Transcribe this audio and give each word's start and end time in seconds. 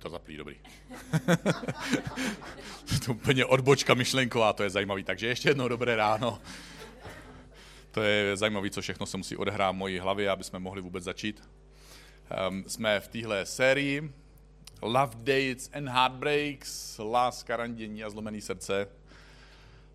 to 0.02 0.08
zaplý, 0.08 0.36
dobrý. 0.36 0.56
to 3.04 3.12
úplně 3.12 3.44
odbočka 3.44 3.94
myšlenková, 3.94 4.52
to 4.52 4.62
je 4.62 4.70
zajímavý. 4.70 5.04
Takže 5.04 5.26
ještě 5.26 5.48
jednou 5.48 5.68
dobré 5.68 5.96
ráno. 5.96 6.38
To 7.90 8.02
je 8.02 8.36
zajímavé, 8.36 8.70
co 8.70 8.80
všechno 8.80 9.06
se 9.06 9.16
musí 9.16 9.36
odehrát 9.36 9.74
v 9.74 9.78
mojí 9.78 9.98
hlavě, 9.98 10.30
aby 10.30 10.44
jsme 10.44 10.58
mohli 10.58 10.80
vůbec 10.80 11.04
začít. 11.04 11.48
Um, 12.48 12.64
jsme 12.66 13.00
v 13.00 13.08
téhle 13.08 13.46
sérii 13.46 14.12
Love 14.82 15.14
Dates 15.16 15.70
and 15.72 15.88
Heartbreaks, 15.88 16.98
láska, 16.98 17.56
randění 17.56 18.04
a 18.04 18.10
zlomený 18.10 18.40
srdce. 18.40 18.88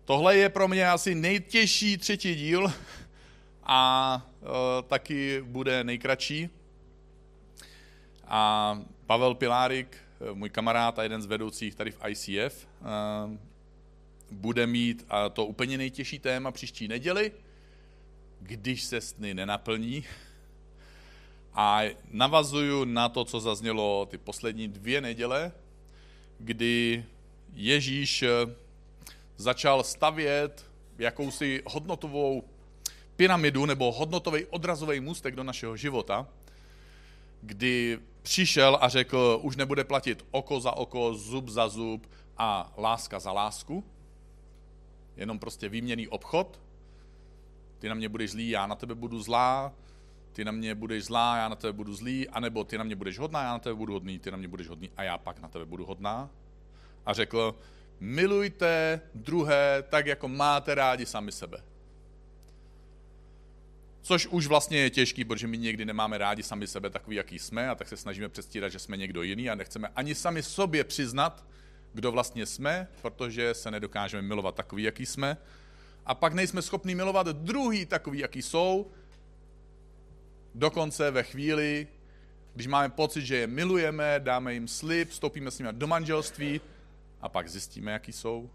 Tohle 0.04 0.36
je 0.36 0.48
pro 0.48 0.68
mě 0.68 0.90
asi 0.90 1.14
nejtěžší 1.14 1.96
třetí 1.96 2.34
díl 2.34 2.72
a 3.62 4.22
uh, 4.40 4.48
taky 4.88 5.42
bude 5.42 5.84
nejkratší. 5.84 6.50
A 8.26 8.80
Pavel 9.06 9.34
Pilárik, 9.34 9.96
eh, 9.96 10.34
můj 10.34 10.50
kamarád 10.50 10.98
a 10.98 11.02
jeden 11.02 11.22
z 11.22 11.26
vedoucích 11.26 11.74
tady 11.74 11.90
v 11.90 11.98
ICF, 12.08 12.68
uh, 12.80 13.36
bude 14.30 14.66
mít 14.66 15.02
uh, 15.02 15.32
to 15.32 15.46
úplně 15.46 15.78
nejtěžší 15.78 16.18
téma 16.18 16.50
příští 16.50 16.88
neděli, 16.88 17.32
když 18.40 18.82
se 18.82 19.00
sny 19.00 19.34
nenaplní. 19.34 20.04
A 21.54 21.80
navazuju 22.10 22.84
na 22.84 23.08
to, 23.08 23.24
co 23.24 23.40
zaznělo 23.40 24.06
ty 24.10 24.18
poslední 24.18 24.68
dvě 24.68 25.00
neděle, 25.00 25.52
kdy 26.38 27.04
Ježíš 27.52 28.22
eh, 28.22 28.28
začal 29.36 29.82
stavět 29.82 30.64
jakousi 30.98 31.62
hodnotovou 31.66 32.44
pyramidu 33.16 33.66
nebo 33.66 33.92
hodnotový 33.92 34.44
odrazový 34.44 35.00
můstek 35.00 35.36
do 35.36 35.42
našeho 35.42 35.76
života, 35.76 36.28
kdy 37.46 37.98
přišel 38.22 38.78
a 38.80 38.88
řekl, 38.88 39.38
už 39.42 39.56
nebude 39.56 39.84
platit 39.84 40.26
oko 40.30 40.60
za 40.60 40.72
oko, 40.72 41.14
zub 41.14 41.48
za 41.48 41.68
zub 41.68 42.06
a 42.38 42.72
láska 42.78 43.18
za 43.18 43.32
lásku, 43.32 43.84
jenom 45.16 45.38
prostě 45.38 45.68
výměný 45.68 46.08
obchod. 46.08 46.60
Ty 47.78 47.88
na 47.88 47.94
mě 47.94 48.08
budeš 48.08 48.30
zlý, 48.30 48.48
já 48.48 48.66
na 48.66 48.74
tebe 48.74 48.94
budu 48.94 49.20
zlá, 49.20 49.72
ty 50.32 50.44
na 50.44 50.52
mě 50.52 50.74
budeš 50.74 51.04
zlá, 51.04 51.36
já 51.36 51.48
na 51.48 51.56
tebe 51.56 51.72
budu 51.72 51.94
zlý, 51.94 52.28
anebo 52.28 52.64
ty 52.64 52.78
na 52.78 52.84
mě 52.84 52.96
budeš 52.96 53.18
hodná, 53.18 53.42
já 53.42 53.52
na 53.52 53.58
tebe 53.58 53.74
budu 53.74 53.92
hodný, 53.92 54.18
ty 54.18 54.30
na 54.30 54.36
mě 54.36 54.48
budeš 54.48 54.68
hodný 54.68 54.90
a 54.96 55.02
já 55.02 55.18
pak 55.18 55.40
na 55.40 55.48
tebe 55.48 55.64
budu 55.64 55.86
hodná. 55.86 56.30
A 57.06 57.12
řekl, 57.12 57.54
milujte 58.00 59.00
druhé 59.14 59.84
tak, 59.88 60.06
jako 60.06 60.28
máte 60.28 60.74
rádi 60.74 61.06
sami 61.06 61.32
sebe. 61.32 61.62
Což 64.06 64.26
už 64.26 64.46
vlastně 64.46 64.78
je 64.78 64.90
těžký, 64.90 65.24
protože 65.24 65.46
my 65.46 65.58
někdy 65.58 65.84
nemáme 65.84 66.18
rádi 66.18 66.42
sami 66.42 66.66
sebe 66.66 66.90
takový, 66.90 67.16
jaký 67.16 67.38
jsme, 67.38 67.68
a 67.68 67.74
tak 67.74 67.88
se 67.88 67.96
snažíme 67.96 68.28
předstírat, 68.28 68.72
že 68.72 68.78
jsme 68.78 68.96
někdo 68.96 69.22
jiný 69.22 69.50
a 69.50 69.54
nechceme 69.54 69.88
ani 69.96 70.14
sami 70.14 70.42
sobě 70.42 70.84
přiznat, 70.84 71.44
kdo 71.92 72.12
vlastně 72.12 72.46
jsme, 72.46 72.88
protože 73.02 73.54
se 73.54 73.70
nedokážeme 73.70 74.22
milovat 74.22 74.54
takový, 74.54 74.82
jaký 74.82 75.06
jsme. 75.06 75.36
A 76.06 76.14
pak 76.14 76.34
nejsme 76.34 76.62
schopni 76.62 76.94
milovat 76.94 77.26
druhý 77.26 77.86
takový, 77.86 78.18
jaký 78.18 78.42
jsou, 78.42 78.90
dokonce 80.54 81.10
ve 81.10 81.22
chvíli, 81.22 81.86
když 82.54 82.66
máme 82.66 82.88
pocit, 82.88 83.26
že 83.26 83.36
je 83.36 83.46
milujeme, 83.46 84.14
dáme 84.18 84.54
jim 84.54 84.68
slib, 84.68 85.10
vstoupíme 85.10 85.50
s 85.50 85.58
nimi 85.58 85.68
do 85.72 85.86
manželství 85.86 86.60
a 87.20 87.28
pak 87.28 87.48
zjistíme, 87.48 87.92
jaký 87.92 88.12
jsou. 88.12 88.50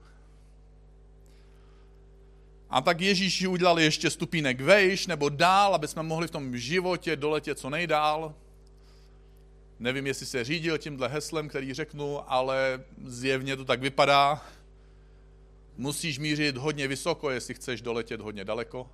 A 2.72 2.82
tak 2.82 3.02
Ježíš 3.02 3.46
udělal 3.48 3.80
ještě 3.80 4.10
stupínek 4.10 4.62
vejš 4.62 5.08
nebo 5.08 5.30
dál, 5.30 5.76
aby 5.76 5.88
jsme 5.88 6.04
mohli 6.04 6.28
v 6.28 6.32
tom 6.32 6.58
životě 6.58 7.16
doletět 7.16 7.60
co 7.60 7.70
nejdál. 7.70 8.34
Nevím, 9.80 10.08
jestli 10.08 10.26
se 10.26 10.44
řídil 10.44 10.78
tímhle 10.78 11.08
heslem, 11.08 11.50
který 11.50 11.74
řeknu, 11.74 12.32
ale 12.32 12.84
zjevně 13.06 13.56
to 13.56 13.66
tak 13.66 13.82
vypadá. 13.82 14.46
Musíš 15.78 16.20
mířit 16.20 16.58
hodně 16.58 16.88
vysoko, 16.88 17.30
jestli 17.30 17.54
chceš 17.54 17.82
doletět 17.82 18.22
hodně 18.22 18.46
daleko. 18.46 18.90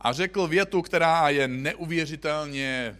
A 0.00 0.12
řekl 0.12 0.46
větu, 0.46 0.82
která 0.82 1.28
je 1.28 1.48
neuvěřitelně 1.48 2.98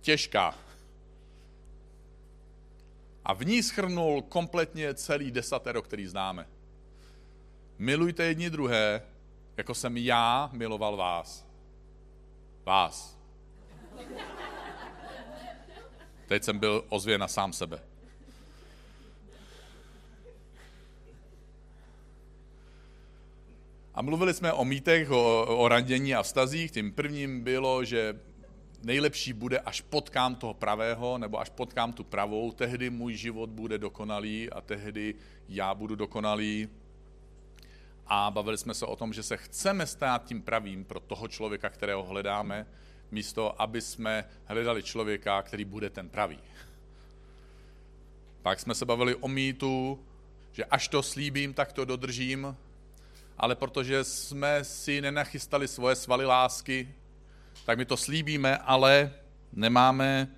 těžká 0.00 0.67
a 3.28 3.32
v 3.32 3.44
ní 3.44 3.62
schrnul 3.62 4.22
kompletně 4.22 4.94
celý 4.94 5.30
desatero, 5.30 5.82
který 5.82 6.06
známe. 6.06 6.46
Milujte 7.78 8.24
jedni 8.24 8.50
druhé, 8.50 9.02
jako 9.56 9.74
jsem 9.74 9.96
já 9.96 10.50
miloval 10.52 10.96
vás. 10.96 11.46
Vás. 12.64 13.18
Teď 16.26 16.44
jsem 16.44 16.58
byl 16.58 16.84
ozvěn 16.88 17.20
na 17.20 17.28
sám 17.28 17.52
sebe. 17.52 17.78
A 23.94 24.02
mluvili 24.02 24.34
jsme 24.34 24.52
o 24.52 24.64
mítech, 24.64 25.10
o, 25.10 25.46
o 25.46 25.68
randění 25.68 26.14
a 26.14 26.22
vztazích. 26.22 26.70
Tím 26.70 26.92
prvním 26.92 27.40
bylo, 27.40 27.84
že 27.84 28.20
nejlepší 28.82 29.32
bude, 29.32 29.58
až 29.58 29.80
potkám 29.80 30.34
toho 30.34 30.54
pravého, 30.54 31.18
nebo 31.18 31.40
až 31.40 31.50
potkám 31.50 31.92
tu 31.92 32.04
pravou, 32.04 32.52
tehdy 32.52 32.90
můj 32.90 33.14
život 33.14 33.50
bude 33.50 33.78
dokonalý 33.78 34.50
a 34.50 34.60
tehdy 34.60 35.14
já 35.48 35.74
budu 35.74 35.96
dokonalý. 35.96 36.68
A 38.06 38.30
bavili 38.30 38.58
jsme 38.58 38.74
se 38.74 38.86
o 38.86 38.96
tom, 38.96 39.12
že 39.12 39.22
se 39.22 39.36
chceme 39.36 39.86
stát 39.86 40.24
tím 40.24 40.42
pravým 40.42 40.84
pro 40.84 41.00
toho 41.00 41.28
člověka, 41.28 41.68
kterého 41.68 42.02
hledáme, 42.02 42.66
místo 43.10 43.62
aby 43.62 43.80
jsme 43.80 44.24
hledali 44.44 44.82
člověka, 44.82 45.42
který 45.42 45.64
bude 45.64 45.90
ten 45.90 46.08
pravý. 46.08 46.38
Pak 48.42 48.60
jsme 48.60 48.74
se 48.74 48.84
bavili 48.84 49.14
o 49.14 49.28
mýtu, 49.28 50.04
že 50.52 50.64
až 50.64 50.88
to 50.88 51.02
slíbím, 51.02 51.54
tak 51.54 51.72
to 51.72 51.84
dodržím, 51.84 52.56
ale 53.38 53.54
protože 53.54 54.04
jsme 54.04 54.64
si 54.64 55.00
nenachystali 55.00 55.68
svoje 55.68 55.96
svaly 55.96 56.24
lásky, 56.24 56.94
tak 57.68 57.78
my 57.78 57.84
to 57.84 57.96
slíbíme, 57.96 58.56
ale 58.56 59.12
nemáme 59.52 60.28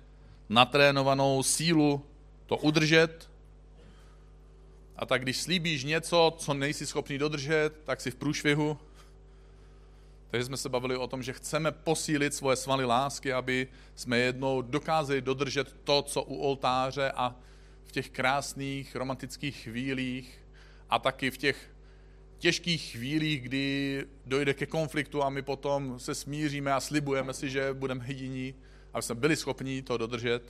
natrénovanou 0.49 1.43
sílu 1.43 2.05
to 2.45 2.57
udržet. 2.57 3.29
A 4.95 5.05
tak 5.05 5.21
když 5.21 5.37
slíbíš 5.37 5.83
něco, 5.83 6.33
co 6.37 6.53
nejsi 6.53 6.85
schopný 6.85 7.17
dodržet, 7.17 7.69
tak 7.83 8.01
si 8.01 8.11
v 8.11 8.15
průšvihu. 8.15 8.77
Takže 10.31 10.45
jsme 10.45 10.57
se 10.57 10.69
bavili 10.69 10.97
o 10.97 11.07
tom, 11.07 11.23
že 11.23 11.33
chceme 11.33 11.71
posílit 11.71 12.33
svoje 12.33 12.55
svaly 12.55 12.85
lásky, 12.85 13.33
aby 13.33 13.67
jsme 13.95 14.17
jednou 14.17 14.61
dokázali 14.61 15.21
dodržet 15.21 15.75
to, 15.83 16.01
co 16.01 16.23
u 16.23 16.35
oltáře 16.35 17.11
a 17.15 17.35
v 17.85 17.91
těch 17.91 18.09
krásných 18.09 18.95
romantických 18.95 19.55
chvílích 19.55 20.39
a 20.89 20.99
taky 20.99 21.31
v 21.31 21.37
těch 21.37 21.69
těžkých 22.41 22.91
chvílích, 22.91 23.41
kdy 23.41 24.05
dojde 24.25 24.53
ke 24.53 24.65
konfliktu 24.65 25.23
a 25.23 25.29
my 25.29 25.41
potom 25.41 25.99
se 25.99 26.15
smíříme 26.15 26.73
a 26.73 26.79
slibujeme 26.79 27.33
si, 27.33 27.49
že 27.49 27.73
budeme 27.73 28.05
jediní, 28.07 28.53
aby 28.93 29.03
jsme 29.03 29.15
byli 29.15 29.35
schopni 29.35 29.81
to 29.81 29.97
dodržet. 29.97 30.43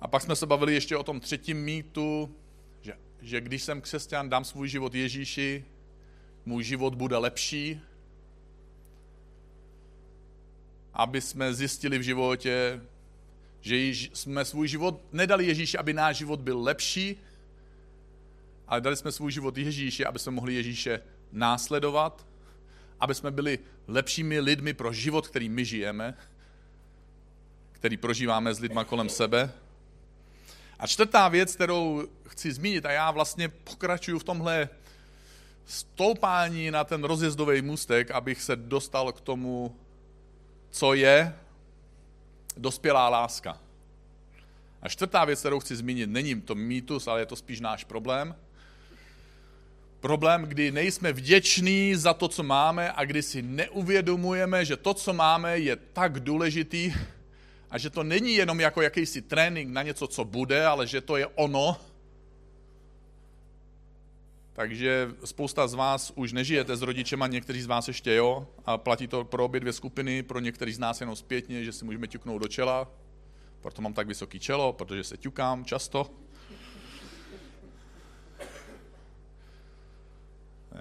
A 0.00 0.08
pak 0.08 0.22
jsme 0.22 0.36
se 0.36 0.46
bavili 0.46 0.74
ještě 0.74 0.96
o 0.96 1.02
tom 1.02 1.20
třetím 1.20 1.64
mýtu, 1.64 2.34
že, 2.82 2.92
že 3.22 3.40
když 3.40 3.62
jsem 3.62 3.80
křesťan, 3.80 4.30
dám 4.30 4.44
svůj 4.44 4.68
život 4.68 4.94
Ježíši, 4.94 5.64
můj 6.46 6.64
život 6.64 6.94
bude 6.94 7.16
lepší, 7.16 7.80
aby 10.94 11.20
jsme 11.20 11.54
zjistili 11.54 11.98
v 11.98 12.02
životě, 12.02 12.80
že 13.60 13.76
jsme 14.14 14.44
svůj 14.44 14.68
život 14.68 15.00
nedali 15.12 15.46
Ježíši, 15.46 15.78
aby 15.78 15.92
náš 15.92 16.16
život 16.16 16.40
byl 16.40 16.62
lepší, 16.62 17.16
ale 18.68 18.80
dali 18.80 18.96
jsme 18.96 19.12
svůj 19.12 19.32
život 19.32 19.58
Ježíši, 19.58 20.04
aby 20.04 20.18
jsme 20.18 20.32
mohli 20.32 20.54
Ježíše 20.54 21.00
následovat, 21.32 22.26
aby 23.00 23.14
jsme 23.14 23.30
byli 23.30 23.58
lepšími 23.88 24.40
lidmi 24.40 24.74
pro 24.74 24.92
život, 24.92 25.28
který 25.28 25.48
my 25.48 25.64
žijeme, 25.64 26.14
který 27.72 27.96
prožíváme 27.96 28.54
s 28.54 28.60
lidma 28.60 28.84
kolem 28.84 29.08
sebe. 29.08 29.52
A 30.78 30.86
čtvrtá 30.86 31.28
věc, 31.28 31.54
kterou 31.54 32.08
chci 32.28 32.52
zmínit, 32.52 32.86
a 32.86 32.90
já 32.90 33.10
vlastně 33.10 33.48
pokračuju 33.48 34.18
v 34.18 34.24
tomhle 34.24 34.68
stoupání 35.66 36.70
na 36.70 36.84
ten 36.84 37.04
rozjezdový 37.04 37.62
můstek, 37.62 38.10
abych 38.10 38.42
se 38.42 38.56
dostal 38.56 39.12
k 39.12 39.20
tomu, 39.20 39.76
co 40.70 40.94
je 40.94 41.34
dospělá 42.56 43.08
láska. 43.08 43.60
A 44.82 44.88
čtvrtá 44.88 45.24
věc, 45.24 45.40
kterou 45.40 45.60
chci 45.60 45.76
zmínit, 45.76 46.10
není 46.10 46.40
to 46.40 46.54
mýtus, 46.54 47.06
ale 47.06 47.20
je 47.20 47.26
to 47.26 47.36
spíš 47.36 47.60
náš 47.60 47.84
problém– 47.84 48.34
Problém, 50.02 50.42
kdy 50.42 50.72
nejsme 50.72 51.12
vděční 51.12 51.94
za 51.94 52.14
to, 52.14 52.28
co 52.28 52.42
máme 52.42 52.92
a 52.92 53.04
kdy 53.04 53.22
si 53.22 53.42
neuvědomujeme, 53.42 54.64
že 54.64 54.76
to, 54.76 54.94
co 54.94 55.12
máme, 55.12 55.58
je 55.58 55.76
tak 55.76 56.20
důležitý 56.20 56.94
a 57.70 57.78
že 57.78 57.90
to 57.90 58.02
není 58.02 58.34
jenom 58.34 58.60
jako 58.60 58.82
jakýsi 58.82 59.22
trénink 59.22 59.70
na 59.70 59.82
něco, 59.82 60.06
co 60.06 60.24
bude, 60.24 60.66
ale 60.66 60.86
že 60.86 61.00
to 61.00 61.16
je 61.16 61.26
ono. 61.26 61.76
takže 64.52 65.10
spousta 65.24 65.68
z 65.68 65.74
vás 65.74 66.12
už 66.14 66.32
nežijete 66.32 66.76
s 66.76 66.82
rodičema, 66.82 67.26
někteří 67.26 67.62
z 67.62 67.66
vás 67.66 67.88
ještě 67.88 68.14
jo, 68.14 68.46
a 68.66 68.78
platí 68.78 69.06
to 69.06 69.24
pro 69.24 69.44
obě 69.44 69.60
dvě 69.60 69.72
skupiny, 69.72 70.22
pro 70.22 70.40
některý 70.40 70.72
z 70.72 70.78
nás 70.78 71.00
jenom 71.00 71.16
zpětně, 71.16 71.64
že 71.64 71.72
si 71.72 71.84
můžeme 71.84 72.08
ťuknout 72.08 72.42
do 72.42 72.48
čela, 72.48 72.90
proto 73.60 73.82
mám 73.82 73.94
tak 73.94 74.06
vysoký 74.06 74.40
čelo, 74.40 74.72
protože 74.72 75.04
se 75.04 75.16
ťukám 75.16 75.64
často. 75.64 76.21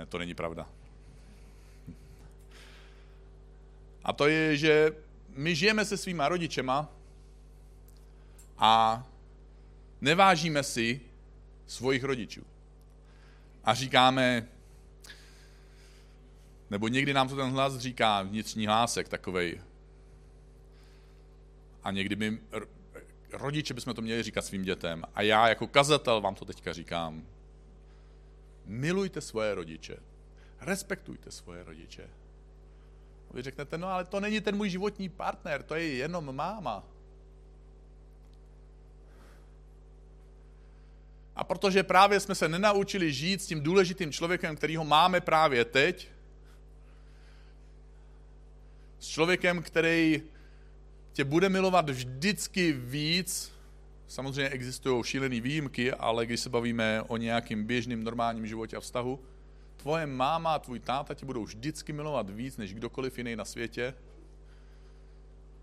To 0.10 0.18
není 0.18 0.34
pravda. 0.34 0.70
A 4.04 4.14
to 4.14 4.28
je, 4.28 4.58
že 4.58 4.92
my 5.30 5.56
žijeme 5.56 5.86
se 5.86 5.98
svýma 5.98 6.30
rodičema 6.30 6.90
a 8.58 9.04
nevážíme 10.02 10.64
si 10.64 11.02
svojich 11.68 12.04
rodičů. 12.04 12.46
A 13.64 13.74
říkáme, 13.74 14.48
nebo 16.70 16.88
někdy 16.88 17.14
nám 17.14 17.30
to 17.30 17.36
ten 17.36 17.52
hlas 17.52 17.78
říká, 17.78 18.22
vnitřní 18.22 18.68
hlásek 18.68 19.10
takovej. 19.10 19.62
A 21.84 21.92
někdy 21.92 22.16
my, 22.16 22.40
rodiče 23.32 23.74
bychom 23.74 23.94
to 23.94 24.02
měli 24.02 24.24
říkat 24.24 24.46
svým 24.46 24.64
dětem. 24.64 25.04
A 25.16 25.22
já 25.22 25.50
jako 25.50 25.68
kazatel 25.68 26.22
vám 26.22 26.36
to 26.36 26.46
teďka 26.46 26.74
říkám. 26.74 27.24
Milujte 28.66 29.22
svoje 29.22 29.56
rodiče. 29.56 29.98
Respektujte 30.62 31.32
svoje 31.32 31.64
rodiče. 31.64 32.10
A 33.30 33.34
vy 33.34 33.42
řeknete, 33.42 33.78
no 33.78 33.88
ale 33.88 34.06
to 34.06 34.20
není 34.20 34.42
ten 34.42 34.56
můj 34.56 34.70
životní 34.70 35.10
partner, 35.10 35.64
to 35.64 35.76
je 35.76 35.88
jenom 35.88 36.36
máma. 36.36 36.84
A 41.36 41.44
protože 41.44 41.84
právě 41.84 42.20
jsme 42.20 42.36
se 42.36 42.50
nenaučili 42.50 43.14
žít 43.14 43.42
s 43.42 43.48
tím 43.48 43.64
důležitým 43.64 44.12
člověkem, 44.12 44.56
kterýho 44.56 44.86
máme 44.86 45.22
právě 45.22 45.66
teď, 45.66 46.08
s 49.00 49.08
člověkem, 49.08 49.62
který 49.64 50.22
tě 51.14 51.24
bude 51.24 51.50
milovat 51.50 51.90
vždycky 51.90 52.72
víc, 52.72 53.52
samozřejmě 54.12 54.50
existují 54.50 55.04
šílené 55.04 55.42
výjimky, 55.42 55.94
ale 55.94 56.26
když 56.26 56.40
se 56.40 56.50
bavíme 56.50 57.02
o 57.02 57.18
nějakým 57.18 57.64
běžným 57.66 58.04
normálním 58.04 58.48
životě 58.48 58.78
a 58.78 58.80
vztahu, 58.80 59.20
tvoje 59.78 60.06
máma 60.06 60.54
a 60.54 60.60
tvůj 60.60 60.80
táta 60.80 61.14
tě 61.14 61.26
budou 61.26 61.44
vždycky 61.44 61.94
milovat 61.94 62.30
víc 62.30 62.58
než 62.58 62.74
kdokoliv 62.74 63.18
jiný 63.18 63.36
na 63.36 63.46
světě. 63.46 63.94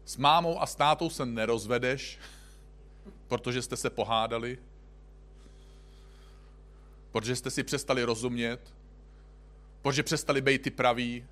S 0.04 0.16
mámou 0.16 0.60
a 0.60 0.66
s 0.66 0.74
tátou 0.74 1.10
se 1.10 1.26
nerozvedeš, 1.26 2.18
protože 3.28 3.62
jste 3.62 3.76
se 3.76 3.90
pohádali, 3.90 4.58
protože 7.12 7.36
jste 7.36 7.50
si 7.50 7.62
přestali 7.62 8.04
rozumět, 8.04 8.74
protože 9.82 10.02
přestali 10.02 10.40
být 10.40 10.62
ty 10.62 10.70
praví, 10.70 11.24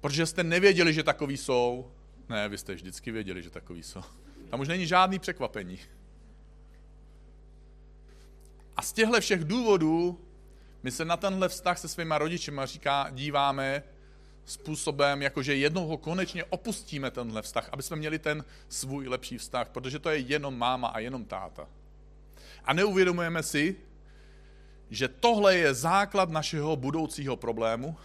protože 0.00 0.26
jste 0.26 0.44
nevěděli, 0.44 0.94
že 0.94 1.02
takový 1.02 1.36
jsou. 1.36 1.90
Ne, 2.28 2.48
vy 2.48 2.58
jste 2.58 2.74
vždycky 2.74 3.10
věděli, 3.10 3.42
že 3.42 3.50
takový 3.50 3.82
jsou. 3.82 4.02
Tam 4.50 4.60
už 4.60 4.68
není 4.68 4.86
žádný 4.86 5.18
překvapení. 5.18 5.78
A 8.76 8.82
z 8.82 8.92
těchto 8.92 9.20
všech 9.20 9.44
důvodů 9.44 10.20
my 10.82 10.90
se 10.90 11.04
na 11.04 11.16
tenhle 11.16 11.48
vztah 11.48 11.78
se 11.78 11.88
svýma 11.88 12.18
rodičima 12.18 12.66
říká, 12.66 13.10
díváme 13.10 13.82
způsobem, 14.44 15.22
jakože 15.22 15.56
jednoho 15.56 15.96
konečně 15.96 16.44
opustíme 16.44 17.10
tenhle 17.10 17.42
vztah, 17.42 17.68
aby 17.72 17.82
jsme 17.82 17.96
měli 17.96 18.18
ten 18.18 18.44
svůj 18.68 19.08
lepší 19.08 19.38
vztah, 19.38 19.68
protože 19.68 19.98
to 19.98 20.10
je 20.10 20.18
jenom 20.18 20.58
máma 20.58 20.88
a 20.88 20.98
jenom 20.98 21.24
táta. 21.24 21.68
A 22.64 22.72
neuvědomujeme 22.72 23.42
si, 23.42 23.76
že 24.90 25.08
tohle 25.08 25.56
je 25.56 25.74
základ 25.74 26.30
našeho 26.30 26.76
budoucího 26.76 27.36
problému, 27.36 27.96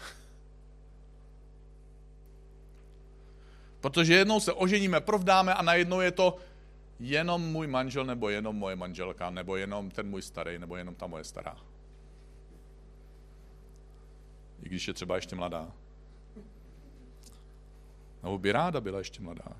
protože 3.83 4.13
jednou 4.13 4.39
se 4.39 4.53
oženíme, 4.53 5.01
provdáme 5.01 5.53
a 5.53 5.61
najednou 5.61 6.01
je 6.01 6.11
to 6.11 6.37
jenom 6.99 7.41
můj 7.41 7.67
manžel, 7.67 8.05
nebo 8.05 8.29
jenom 8.29 8.55
moje 8.55 8.75
manželka, 8.75 9.29
nebo 9.29 9.55
jenom 9.55 9.91
ten 9.91 10.09
můj 10.09 10.21
starý, 10.21 10.59
nebo 10.59 10.75
jenom 10.75 10.95
ta 10.95 11.07
moje 11.07 11.23
stará. 11.23 11.57
I 14.63 14.69
když 14.69 14.87
je 14.87 14.93
třeba 14.93 15.15
ještě 15.15 15.35
mladá. 15.35 15.71
Nebo 18.23 18.37
by 18.37 18.51
ráda 18.51 18.81
byla 18.81 18.97
ještě 18.97 19.21
mladá. 19.21 19.51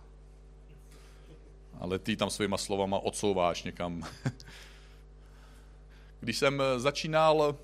Ale 1.80 2.00
ty 2.00 2.16
tam 2.16 2.30
svýma 2.30 2.58
slovama 2.58 3.00
odsouváš 3.00 3.64
někam 3.64 4.04
Když 6.20 6.38
jsem 6.38 6.62
eh, 6.62 6.80
začínal 6.80 7.58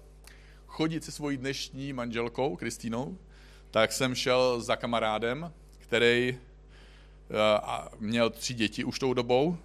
chodit 0.67 1.03
se 1.03 1.11
svojí 1.11 1.37
dnešní 1.37 1.93
manželkou, 1.93 2.55
Kristýnou, 2.55 3.17
tak 3.71 3.91
jsem 3.91 4.15
šel 4.15 4.61
za 4.61 4.75
kamarádem, 4.75 5.53
který 5.77 6.39
eh, 7.29 7.89
měl 7.99 8.29
tři 8.29 8.53
děti 8.53 8.83
už 8.83 8.99
tou 8.99 9.13
dobou, 9.13 9.57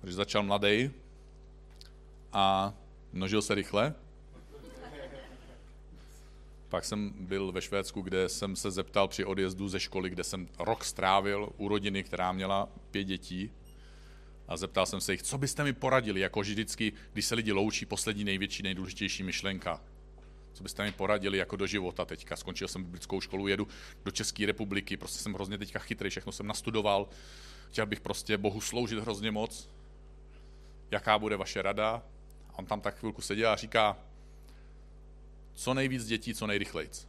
takže 0.00 0.16
začal 0.16 0.42
mladý 0.42 0.90
a 2.32 2.74
množil 3.12 3.42
se 3.42 3.54
rychle. 3.54 3.94
Pak 6.68 6.84
jsem 6.84 7.12
byl 7.20 7.52
ve 7.52 7.62
Švédsku, 7.62 8.00
kde 8.00 8.28
jsem 8.28 8.56
se 8.56 8.70
zeptal 8.70 9.08
při 9.08 9.24
odjezdu 9.24 9.68
ze 9.68 9.80
školy, 9.80 10.10
kde 10.10 10.24
jsem 10.24 10.48
rok 10.58 10.84
strávil 10.84 11.52
u 11.56 11.68
rodiny, 11.68 12.02
která 12.04 12.32
měla 12.32 12.68
pět 12.90 13.04
dětí, 13.04 13.50
a 14.48 14.56
zeptal 14.56 14.86
jsem 14.86 15.00
se 15.00 15.12
jich, 15.12 15.22
co 15.22 15.38
byste 15.38 15.64
mi 15.64 15.72
poradili, 15.72 16.20
jako 16.20 16.40
vždycky, 16.40 16.92
když 17.12 17.24
se 17.24 17.34
lidi 17.34 17.52
loučí, 17.52 17.86
poslední 17.86 18.24
největší, 18.24 18.62
nejdůležitější 18.62 19.22
myšlenka. 19.22 19.80
Co 20.54 20.62
byste 20.62 20.84
mi 20.84 20.92
poradili 20.92 21.38
jako 21.38 21.56
do 21.56 21.66
života 21.66 22.04
teďka? 22.04 22.36
Skončil 22.36 22.68
jsem 22.68 22.84
biblickou 22.84 23.20
školu, 23.20 23.48
jedu 23.48 23.68
do 24.04 24.10
České 24.10 24.46
republiky, 24.46 24.96
prostě 24.96 25.18
jsem 25.18 25.34
hrozně 25.34 25.58
teďka 25.58 25.78
chytrý, 25.78 26.10
všechno 26.10 26.32
jsem 26.32 26.46
nastudoval, 26.46 27.08
chtěl 27.68 27.86
bych 27.86 28.00
prostě 28.00 28.38
Bohu 28.38 28.60
sloužit 28.60 28.98
hrozně 28.98 29.30
moc. 29.30 29.68
Jaká 30.90 31.18
bude 31.18 31.36
vaše 31.36 31.62
rada? 31.62 32.02
A 32.48 32.58
on 32.58 32.66
tam 32.66 32.80
tak 32.80 32.98
chvilku 32.98 33.22
seděl 33.22 33.50
a 33.50 33.56
říká, 33.56 33.96
co 35.54 35.74
nejvíc 35.74 36.06
dětí, 36.06 36.34
co 36.34 36.46
nejrychlejc. 36.46 37.08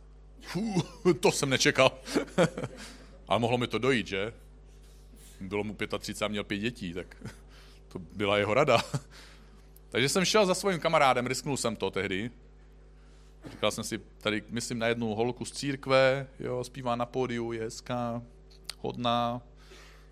to 1.20 1.32
jsem 1.32 1.50
nečekal. 1.50 1.92
Ale 3.28 3.40
mohlo 3.40 3.58
mi 3.58 3.68
to 3.68 3.78
dojít, 3.78 4.08
že? 4.08 4.34
bylo 5.40 5.64
mu 5.64 5.78
35 6.00 6.26
a 6.26 6.28
měl 6.28 6.44
pět 6.44 6.58
dětí, 6.58 6.94
tak 6.94 7.18
to 7.88 8.00
byla 8.00 8.38
jeho 8.38 8.54
rada. 8.54 8.82
Takže 9.90 10.10
jsem 10.10 10.26
šel 10.26 10.46
za 10.46 10.56
svým 10.56 10.80
kamarádem, 10.80 11.28
risknul 11.28 11.58
jsem 11.58 11.76
to 11.76 11.92
tehdy. 11.92 12.32
Říkal 13.52 13.72
jsem 13.72 13.84
si, 13.84 13.98
tady 13.98 14.44
myslím 14.50 14.80
na 14.80 14.88
jednu 14.88 15.16
holku 15.16 15.46
z 15.46 15.52
církve, 15.52 16.28
jo, 16.40 16.64
zpívá 16.64 16.96
na 16.96 17.06
pódiu, 17.06 17.52
je 17.52 17.62
hezká, 17.62 18.22
hodná. 18.80 19.42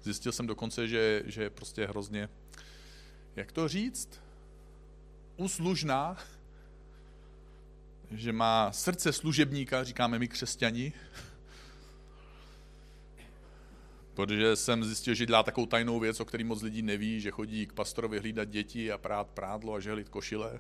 Zjistil 0.04 0.32
jsem 0.32 0.48
dokonce, 0.48 0.88
že, 0.88 1.24
že 1.26 1.44
je 1.44 1.50
prostě 1.50 1.86
hrozně, 1.86 2.30
jak 3.36 3.52
to 3.52 3.68
říct, 3.68 4.22
uslužná, 5.38 6.18
že 8.12 8.34
má 8.34 8.72
srdce 8.72 9.14
služebníka, 9.14 9.84
říkáme 9.84 10.20
my 10.20 10.28
křesťani, 10.28 10.94
Protože 14.14 14.56
jsem 14.56 14.84
zjistil, 14.84 15.14
že 15.14 15.26
dělá 15.26 15.44
takovou 15.44 15.68
tajnou 15.68 16.00
věc, 16.00 16.20
o 16.20 16.26
který 16.26 16.44
moc 16.44 16.62
lidí 16.62 16.82
neví, 16.82 17.22
že 17.22 17.32
chodí 17.32 17.68
k 17.68 17.74
pastorovi 17.74 18.20
hlídat 18.20 18.50
děti 18.50 18.92
a 18.92 18.98
prát 18.98 19.28
prádlo 19.28 19.74
a 19.74 19.80
žehlit 19.80 20.10
košile. 20.10 20.60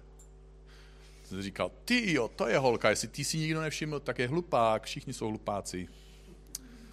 Jsem 1.33 1.41
říkal, 1.41 1.71
ty 1.85 2.13
jo, 2.13 2.27
to 2.27 2.47
je 2.47 2.57
holka, 2.57 2.89
jestli 2.89 3.07
ty 3.07 3.23
si 3.23 3.37
nikdo 3.37 3.61
nevšiml, 3.61 3.99
tak 3.99 4.19
je 4.19 4.27
hlupák, 4.27 4.83
všichni 4.83 5.13
jsou 5.13 5.27
hlupáci. 5.27 5.87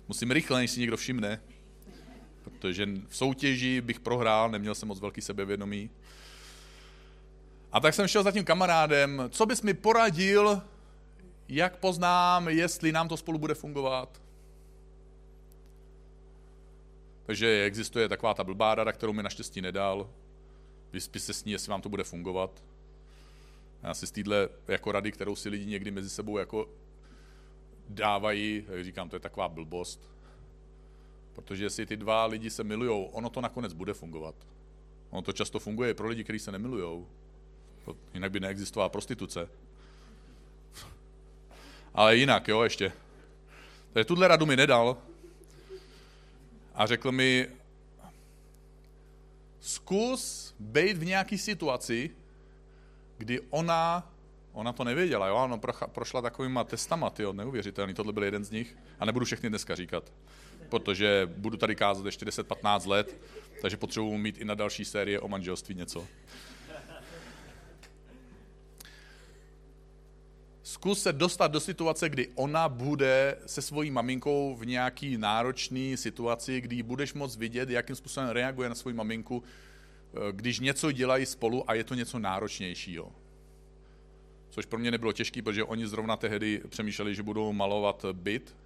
Musím 0.09 0.31
rychle, 0.31 0.61
než 0.61 0.71
si 0.71 0.81
někdo 0.81 0.97
všimne, 0.97 1.41
protože 2.45 2.89
v 3.09 3.17
soutěži 3.17 3.81
bych 3.81 4.01
prohrál, 4.01 4.51
neměl 4.51 4.75
jsem 4.75 4.89
moc 4.89 5.01
velký 5.01 5.21
sebevědomí. 5.21 5.91
A 7.73 7.81
tak 7.81 7.95
jsem 7.95 8.09
šel 8.09 8.23
za 8.23 8.33
tím 8.33 8.45
kamarádem, 8.45 9.23
co 9.31 9.47
bys 9.47 9.63
mi 9.63 9.75
poradil, 9.75 10.63
jak 11.49 11.77
poznám, 11.77 12.49
jestli 12.49 12.93
nám 12.93 13.09
to 13.09 13.17
spolu 13.17 13.39
bude 13.39 13.55
fungovat. 13.55 14.23
Takže 17.27 17.65
existuje 17.65 18.09
taková 18.09 18.35
ta 18.35 18.45
blbá 18.45 18.75
rada, 18.75 18.93
kterou 18.93 19.13
mi 19.13 19.23
naštěstí 19.23 19.61
nedal. 19.61 20.11
Vyspi 20.93 21.21
se 21.21 21.33
s 21.33 21.45
ní, 21.45 21.53
jestli 21.53 21.71
vám 21.71 21.83
to 21.83 21.89
bude 21.89 22.05
fungovat. 22.05 22.63
Já 23.83 23.95
si 23.95 24.07
z 24.07 24.11
téhle 24.11 24.49
jako 24.69 24.93
rady, 24.93 25.13
kterou 25.13 25.37
si 25.37 25.49
lidi 25.49 25.67
někdy 25.67 25.91
mezi 25.91 26.11
sebou 26.11 26.39
jako 26.39 26.69
dávají, 27.89 28.67
říkám, 28.81 29.09
to 29.09 29.17
je 29.17 29.21
taková 29.21 29.49
blbost. 29.49 30.11
Protože 31.33 31.65
jestli 31.65 31.87
ty 31.87 31.97
dva 31.97 32.27
lidi 32.27 32.51
se 32.51 32.65
milujou, 32.65 33.05
ono 33.05 33.31
to 33.31 33.41
nakonec 33.41 33.73
bude 33.73 33.95
fungovat. 33.95 34.35
Ono 35.11 35.23
to 35.23 35.33
často 35.33 35.59
funguje 35.59 35.95
pro 35.95 36.09
lidi, 36.09 36.25
kteří 36.25 36.39
se 36.39 36.53
nemilujou. 36.53 37.09
Jinak 38.15 38.31
by 38.31 38.41
neexistovala 38.41 38.89
prostituce. 38.89 39.49
Ale 41.95 42.17
jinak, 42.17 42.49
jo, 42.49 42.63
ještě. 42.63 42.93
Takže 43.93 44.05
tuhle 44.05 44.29
radu 44.29 44.47
mi 44.47 44.57
nedal, 44.57 44.97
a 46.75 46.87
řekl 46.87 47.13
mi, 47.13 47.49
zkus 49.61 50.55
být 50.59 50.97
v 50.97 51.05
nějaké 51.05 51.39
situaci, 51.39 52.11
kdy 53.21 53.41
ona 53.51 54.11
Ona 54.53 54.73
to 54.73 54.85
nevěděla, 54.85 55.27
jo, 55.27 55.37
ona 55.37 55.61
prošla 55.95 56.23
takovýma 56.23 56.65
testama, 56.65 57.13
jo, 57.19 57.33
neuvěřitelný, 57.33 57.95
tohle 57.95 58.13
byl 58.13 58.25
jeden 58.25 58.45
z 58.45 58.51
nich. 58.51 58.77
A 58.99 59.05
nebudu 59.05 59.25
všechny 59.25 59.49
dneska 59.49 59.75
říkat, 59.75 60.13
protože 60.69 61.31
budu 61.37 61.57
tady 61.57 61.77
kázat 61.77 62.07
ještě 62.07 62.27
10-15 62.27 62.89
let, 62.89 63.17
takže 63.63 63.77
potřebuji 63.77 64.19
mít 64.19 64.39
i 64.39 64.45
na 64.45 64.55
další 64.55 64.85
série 64.85 65.21
o 65.21 65.29
manželství 65.29 65.75
něco. 65.75 66.07
Zkus 70.63 71.03
se 71.03 71.13
dostat 71.13 71.53
do 71.53 71.61
situace, 71.61 72.09
kdy 72.09 72.29
ona 72.35 72.69
bude 72.69 73.39
se 73.47 73.63
svojí 73.63 73.91
maminkou 73.91 74.57
v 74.59 74.67
nějaký 74.67 75.17
náročný 75.19 75.97
situaci, 75.97 76.61
kdy 76.61 76.83
budeš 76.83 77.15
moc 77.15 77.37
vidět, 77.37 77.71
jakým 77.71 77.97
způsobem 77.97 78.29
reaguje 78.29 78.69
na 78.69 78.75
svoji 78.75 78.95
maminku, 78.95 79.43
když 80.31 80.61
něco 80.61 80.93
dělají 80.93 81.27
spolu 81.27 81.71
a 81.71 81.75
je 81.75 81.85
to 81.85 81.95
něco 81.95 82.19
náročnějšího. 82.19 83.13
Což 84.51 84.67
pro 84.67 84.79
mě 84.79 84.91
nebylo 84.91 85.13
těžké, 85.13 85.43
protože 85.43 85.65
oni 85.65 85.87
zrovna 85.87 86.17
tehdy 86.17 86.63
přemýšleli, 86.69 87.15
že 87.15 87.23
budou 87.23 87.53
malovat 87.53 88.05
byt, 88.13 88.57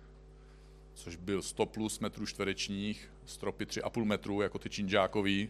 což 0.95 1.17
byl 1.17 1.43
100 1.43 1.67
plus 1.67 1.99
metrů 1.99 2.27
čtverečních, 2.27 3.11
stropy 3.27 3.65
3,5 3.65 4.05
metru, 4.05 4.41
jako 4.41 4.59
ty 4.59 4.71
činžákový. 4.71 5.49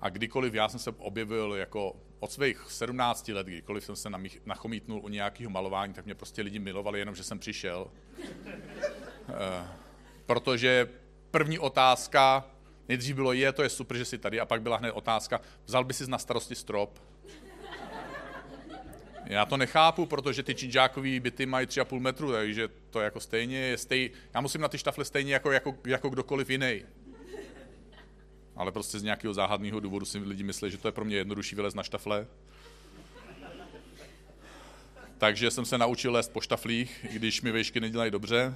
A 0.00 0.08
kdykoliv 0.08 0.54
já 0.54 0.68
jsem 0.68 0.80
se 0.80 0.90
objevil 0.90 1.54
jako 1.54 1.96
od 2.20 2.32
svých 2.32 2.66
17 2.68 3.28
let, 3.28 3.46
kdykoliv 3.46 3.84
jsem 3.84 3.96
se 3.96 4.10
nachomítnul 4.46 5.00
u 5.04 5.08
nějakého 5.08 5.50
malování, 5.50 5.94
tak 5.94 6.04
mě 6.04 6.14
prostě 6.14 6.42
lidi 6.42 6.58
milovali 6.58 6.98
jenom, 6.98 7.14
že 7.14 7.22
jsem 7.22 7.38
přišel. 7.38 7.90
E, 9.28 9.68
protože 10.26 10.88
první 11.30 11.58
otázka, 11.58 12.53
nejdřív 12.88 13.16
bylo 13.16 13.32
je, 13.32 13.52
to 13.52 13.62
je 13.62 13.68
super, 13.68 13.96
že 13.96 14.04
jsi 14.04 14.18
tady, 14.18 14.40
a 14.40 14.46
pak 14.46 14.62
byla 14.62 14.76
hned 14.76 14.92
otázka, 14.92 15.40
vzal 15.66 15.84
by 15.84 15.94
si 15.94 16.10
na 16.10 16.18
starosti 16.18 16.54
strop? 16.54 16.98
Já 19.24 19.46
to 19.46 19.56
nechápu, 19.56 20.06
protože 20.06 20.42
ty 20.42 20.54
činžákový 20.54 21.20
byty 21.20 21.46
mají 21.46 21.66
3,5 21.66 22.00
metru, 22.00 22.32
takže 22.32 22.68
to 22.90 23.00
jako 23.00 23.20
stejně 23.20 23.58
je 23.58 23.78
stej... 23.78 24.10
Já 24.34 24.40
musím 24.40 24.60
na 24.60 24.68
ty 24.68 24.78
štafle 24.78 25.04
stejně 25.04 25.32
jako, 25.34 25.52
jako, 25.52 25.78
jako 25.86 26.08
kdokoliv 26.08 26.50
jiný. 26.50 26.82
Ale 28.56 28.72
prostě 28.72 28.98
z 28.98 29.02
nějakého 29.02 29.34
záhadného 29.34 29.80
důvodu 29.80 30.06
si 30.06 30.18
lidi 30.18 30.42
myslí, 30.42 30.70
že 30.70 30.78
to 30.78 30.88
je 30.88 30.92
pro 30.92 31.04
mě 31.04 31.16
jednodušší 31.16 31.56
vylez 31.56 31.74
na 31.74 31.82
štafle. 31.82 32.26
Takže 35.18 35.50
jsem 35.50 35.64
se 35.64 35.78
naučil 35.78 36.12
lézt 36.12 36.32
po 36.32 36.40
štaflích, 36.40 37.06
když 37.12 37.42
mi 37.42 37.52
vejšky 37.52 37.80
nedělají 37.80 38.10
dobře. 38.10 38.54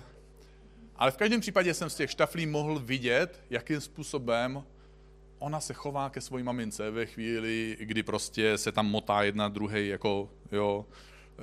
Ale 0.99 1.11
v 1.11 1.17
každém 1.17 1.41
případě 1.41 1.75
jsem 1.75 1.91
z 1.91 1.95
těch 1.95 2.11
štaflí 2.11 2.47
mohl 2.47 2.79
vidět, 2.79 3.45
jakým 3.51 3.81
způsobem 3.81 4.65
ona 5.39 5.61
se 5.61 5.75
chová 5.75 6.11
ke 6.11 6.21
své 6.21 6.43
mamince 6.43 6.91
ve 6.91 7.07
chvíli, 7.07 7.77
kdy 7.81 8.03
prostě 8.03 8.59
se 8.59 8.73
tam 8.73 8.91
motá 8.91 9.23
jedna 9.23 9.49
druhý, 9.49 9.89
jako 9.89 10.31
jo, 10.53 10.87
eh, 11.39 11.43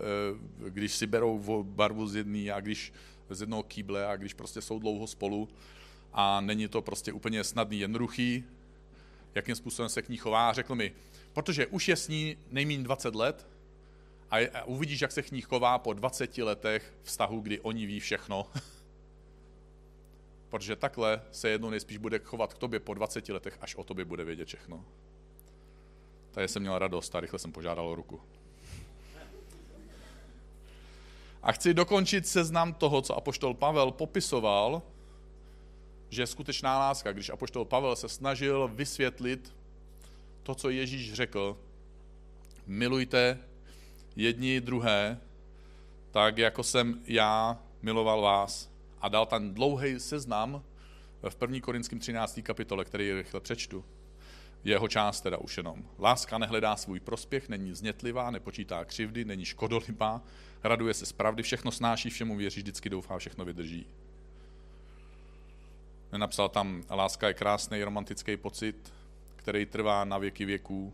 když 0.69 0.91
si 0.93 1.07
berou 1.07 1.63
barvu 1.63 2.07
z 2.07 2.15
jedné 2.15 2.51
a 2.51 2.59
když 2.59 2.93
z 3.29 3.41
jednoho 3.41 3.63
kýble 3.63 4.07
a 4.07 4.15
když 4.15 4.33
prostě 4.33 4.61
jsou 4.61 4.79
dlouho 4.79 5.07
spolu 5.07 5.49
a 6.13 6.41
není 6.41 6.67
to 6.67 6.81
prostě 6.81 7.13
úplně 7.13 7.43
snadný, 7.43 7.79
jednoduchý, 7.79 8.43
jakým 9.35 9.55
způsobem 9.55 9.89
se 9.89 10.01
k 10.01 10.09
ní 10.09 10.17
chová. 10.17 10.53
Řekl 10.53 10.75
mi, 10.75 10.93
protože 11.33 11.67
už 11.67 11.87
je 11.87 11.95
s 11.95 12.07
ní 12.07 12.37
nejméně 12.51 12.83
20 12.83 13.15
let 13.15 13.47
a, 14.31 14.63
uvidíš, 14.63 15.01
jak 15.01 15.11
se 15.11 15.21
k 15.21 15.31
ní 15.31 15.41
chová 15.41 15.79
po 15.79 15.93
20 15.93 16.37
letech 16.37 16.93
vztahu, 17.03 17.39
kdy 17.39 17.59
oni 17.59 17.85
ví 17.85 17.99
všechno. 17.99 18.47
protože 20.55 20.75
takhle 20.75 21.21
se 21.31 21.49
jednou 21.49 21.69
nejspíš 21.69 21.97
bude 21.97 22.19
chovat 22.19 22.53
k 22.53 22.57
tobě 22.57 22.79
po 22.79 22.93
20 22.93 23.29
letech, 23.29 23.57
až 23.61 23.75
o 23.75 23.83
tobě 23.83 24.05
bude 24.05 24.23
vědět 24.23 24.47
všechno. 24.47 24.85
Takže 26.31 26.47
jsem 26.47 26.61
měl 26.61 26.79
radost 26.79 27.15
a 27.15 27.19
rychle 27.19 27.39
jsem 27.39 27.51
požádal 27.51 27.87
o 27.87 27.95
ruku. 27.95 28.21
A 31.43 31.51
chci 31.51 31.73
dokončit 31.73 32.27
seznam 32.27 32.73
toho, 32.73 33.01
co 33.01 33.15
apoštol 33.15 33.53
Pavel 33.53 33.91
popisoval, 33.91 34.81
že 36.09 36.21
je 36.21 36.27
skutečná 36.27 36.79
láska. 36.79 37.11
Když 37.11 37.29
apoštol 37.29 37.65
Pavel 37.65 37.95
se 37.95 38.09
snažil 38.09 38.67
vysvětlit 38.67 39.55
to, 40.43 40.55
co 40.55 40.69
Ježíš 40.69 41.13
řekl, 41.13 41.57
milujte 42.67 43.39
jedni 44.15 44.61
druhé, 44.61 45.19
tak 46.11 46.37
jako 46.37 46.63
jsem 46.63 47.01
já 47.05 47.59
miloval 47.81 48.21
vás. 48.21 48.74
A 49.05 49.09
dal 49.09 49.25
tam 49.25 49.53
dlouhý 49.53 49.99
seznam 49.99 50.63
v 51.29 51.37
1. 51.41 51.59
Korinském 51.61 51.99
13. 51.99 52.39
kapitole, 52.43 52.85
který 52.85 53.13
rychle 53.13 53.39
přečtu. 53.39 53.85
Jeho 54.63 54.87
část 54.87 55.21
teda 55.21 55.37
už 55.37 55.57
jenom. 55.57 55.83
Láska 55.99 56.37
nehledá 56.37 56.75
svůj 56.75 56.99
prospěch, 56.99 57.49
není 57.49 57.73
znětlivá, 57.73 58.31
nepočítá 58.31 58.85
křivdy, 58.85 59.25
není 59.25 59.45
škodolibá, 59.45 60.21
raduje 60.63 60.93
se 60.93 61.05
z 61.05 61.11
pravdy, 61.11 61.43
všechno 61.43 61.71
snáší, 61.71 62.09
všemu 62.09 62.35
věří, 62.35 62.61
vždycky 62.61 62.89
doufá, 62.89 63.17
všechno 63.17 63.45
vydrží. 63.45 63.87
Nenapsal 66.11 66.49
tam, 66.49 66.83
láska 66.89 67.27
je 67.27 67.33
krásný 67.33 67.83
romantický 67.83 68.37
pocit, 68.37 68.93
který 69.35 69.65
trvá 69.65 70.05
na 70.05 70.17
věky 70.17 70.45
věků, 70.45 70.93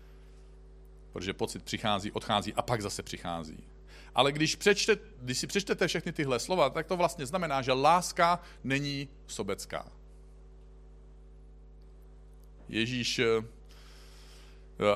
protože 1.12 1.32
pocit 1.32 1.62
přichází, 1.62 2.12
odchází 2.12 2.54
a 2.54 2.62
pak 2.62 2.82
zase 2.82 3.02
přichází. 3.02 3.75
Ale 4.14 4.32
když, 4.32 4.56
přečte, 4.56 4.96
když 5.22 5.38
si 5.38 5.46
přečtete 5.46 5.88
všechny 5.88 6.12
tyhle 6.12 6.38
slova, 6.38 6.70
tak 6.70 6.86
to 6.86 6.96
vlastně 6.96 7.26
znamená, 7.26 7.62
že 7.62 7.72
láska 7.72 8.40
není 8.64 9.08
sobecká. 9.26 9.92
Ježíš, 12.68 13.18
eh, 13.18 13.42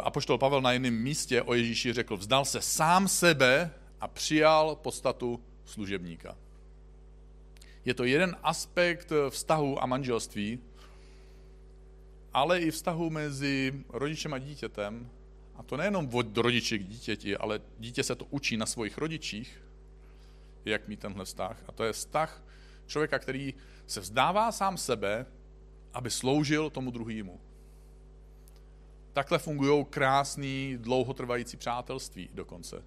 apoštol 0.03 0.39
Pavel 0.39 0.63
na 0.63 0.73
jiném 0.73 0.95
místě 0.95 1.43
o 1.43 1.55
Ježíši 1.55 1.93
řekl, 1.93 2.17
vzdal 2.17 2.45
se 2.45 2.61
sám 2.61 3.09
sebe 3.09 3.71
a 4.01 4.09
přijal 4.09 4.77
podstatu 4.77 5.41
služebníka. 5.65 6.37
Je 7.85 7.95
to 7.95 8.05
jeden 8.05 8.37
aspekt 8.43 9.13
vztahu 9.31 9.83
a 9.83 9.87
manželství, 9.87 10.61
ale 12.33 12.61
i 12.61 12.71
vztahu 12.71 13.11
mezi 13.11 13.85
rodičem 13.89 14.35
a 14.35 14.39
dítětem. 14.39 15.11
A 15.61 15.63
to 15.63 15.77
nejenom 15.77 16.09
od 16.13 16.37
rodiče 16.37 16.79
k 16.79 16.89
dítěti, 16.89 17.37
ale 17.37 17.61
dítě 17.79 18.03
se 18.03 18.15
to 18.15 18.25
učí 18.25 18.57
na 18.57 18.67
svých 18.67 18.99
rodičích, 18.99 19.63
jak 20.65 20.89
mít 20.89 21.01
tenhle 21.01 21.25
vztah. 21.25 21.57
A 21.69 21.73
to 21.73 21.85
je 21.85 21.93
vztah 21.93 22.43
člověka, 22.87 23.19
který 23.19 23.55
se 23.87 24.01
vzdává 24.01 24.53
sám 24.53 24.77
sebe, 24.77 25.27
aby 25.95 26.11
sloužil 26.11 26.71
tomu 26.71 26.91
druhému. 26.91 27.41
Takhle 29.13 29.39
fungují 29.39 29.85
krásný, 29.85 30.79
dlouhotrvající 30.81 31.57
přátelství 31.57 32.31
dokonce. 32.35 32.83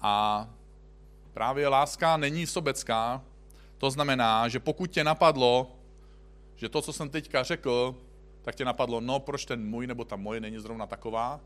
A 0.00 0.48
právě 1.32 1.68
láska 1.68 2.16
není 2.16 2.46
sobecká. 2.46 3.22
To 3.78 3.90
znamená, 3.90 4.48
že 4.48 4.60
pokud 4.60 4.90
tě 4.90 5.04
napadlo, 5.04 5.79
že 6.60 6.68
to, 6.68 6.82
co 6.82 6.92
jsem 6.92 7.10
teďka 7.10 7.42
řekl, 7.42 7.96
tak 8.42 8.54
tě 8.54 8.64
napadlo, 8.64 9.00
no 9.00 9.20
proč 9.20 9.44
ten 9.44 9.64
můj 9.64 9.86
nebo 9.86 10.04
ta 10.04 10.16
moje 10.16 10.40
není 10.40 10.58
zrovna 10.58 10.86
taková, 10.86 11.40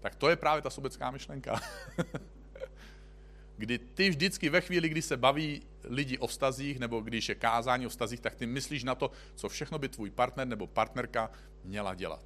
tak 0.00 0.14
to 0.14 0.28
je 0.28 0.36
právě 0.36 0.62
ta 0.62 0.70
sobecká 0.70 1.10
myšlenka. 1.10 1.60
kdy 3.56 3.78
ty 3.78 4.10
vždycky 4.10 4.48
ve 4.48 4.60
chvíli, 4.60 4.88
kdy 4.88 5.02
se 5.02 5.16
baví 5.16 5.62
lidi 5.84 6.18
o 6.18 6.26
vztazích, 6.26 6.78
nebo 6.78 7.00
když 7.00 7.28
je 7.28 7.34
kázání 7.34 7.86
o 7.86 7.88
vztazích, 7.88 8.20
tak 8.20 8.34
ty 8.34 8.46
myslíš 8.46 8.84
na 8.84 8.94
to, 8.94 9.10
co 9.34 9.48
všechno 9.48 9.78
by 9.78 9.88
tvůj 9.88 10.10
partner 10.10 10.46
nebo 10.46 10.66
partnerka 10.66 11.30
měla 11.64 11.94
dělat. 11.94 12.24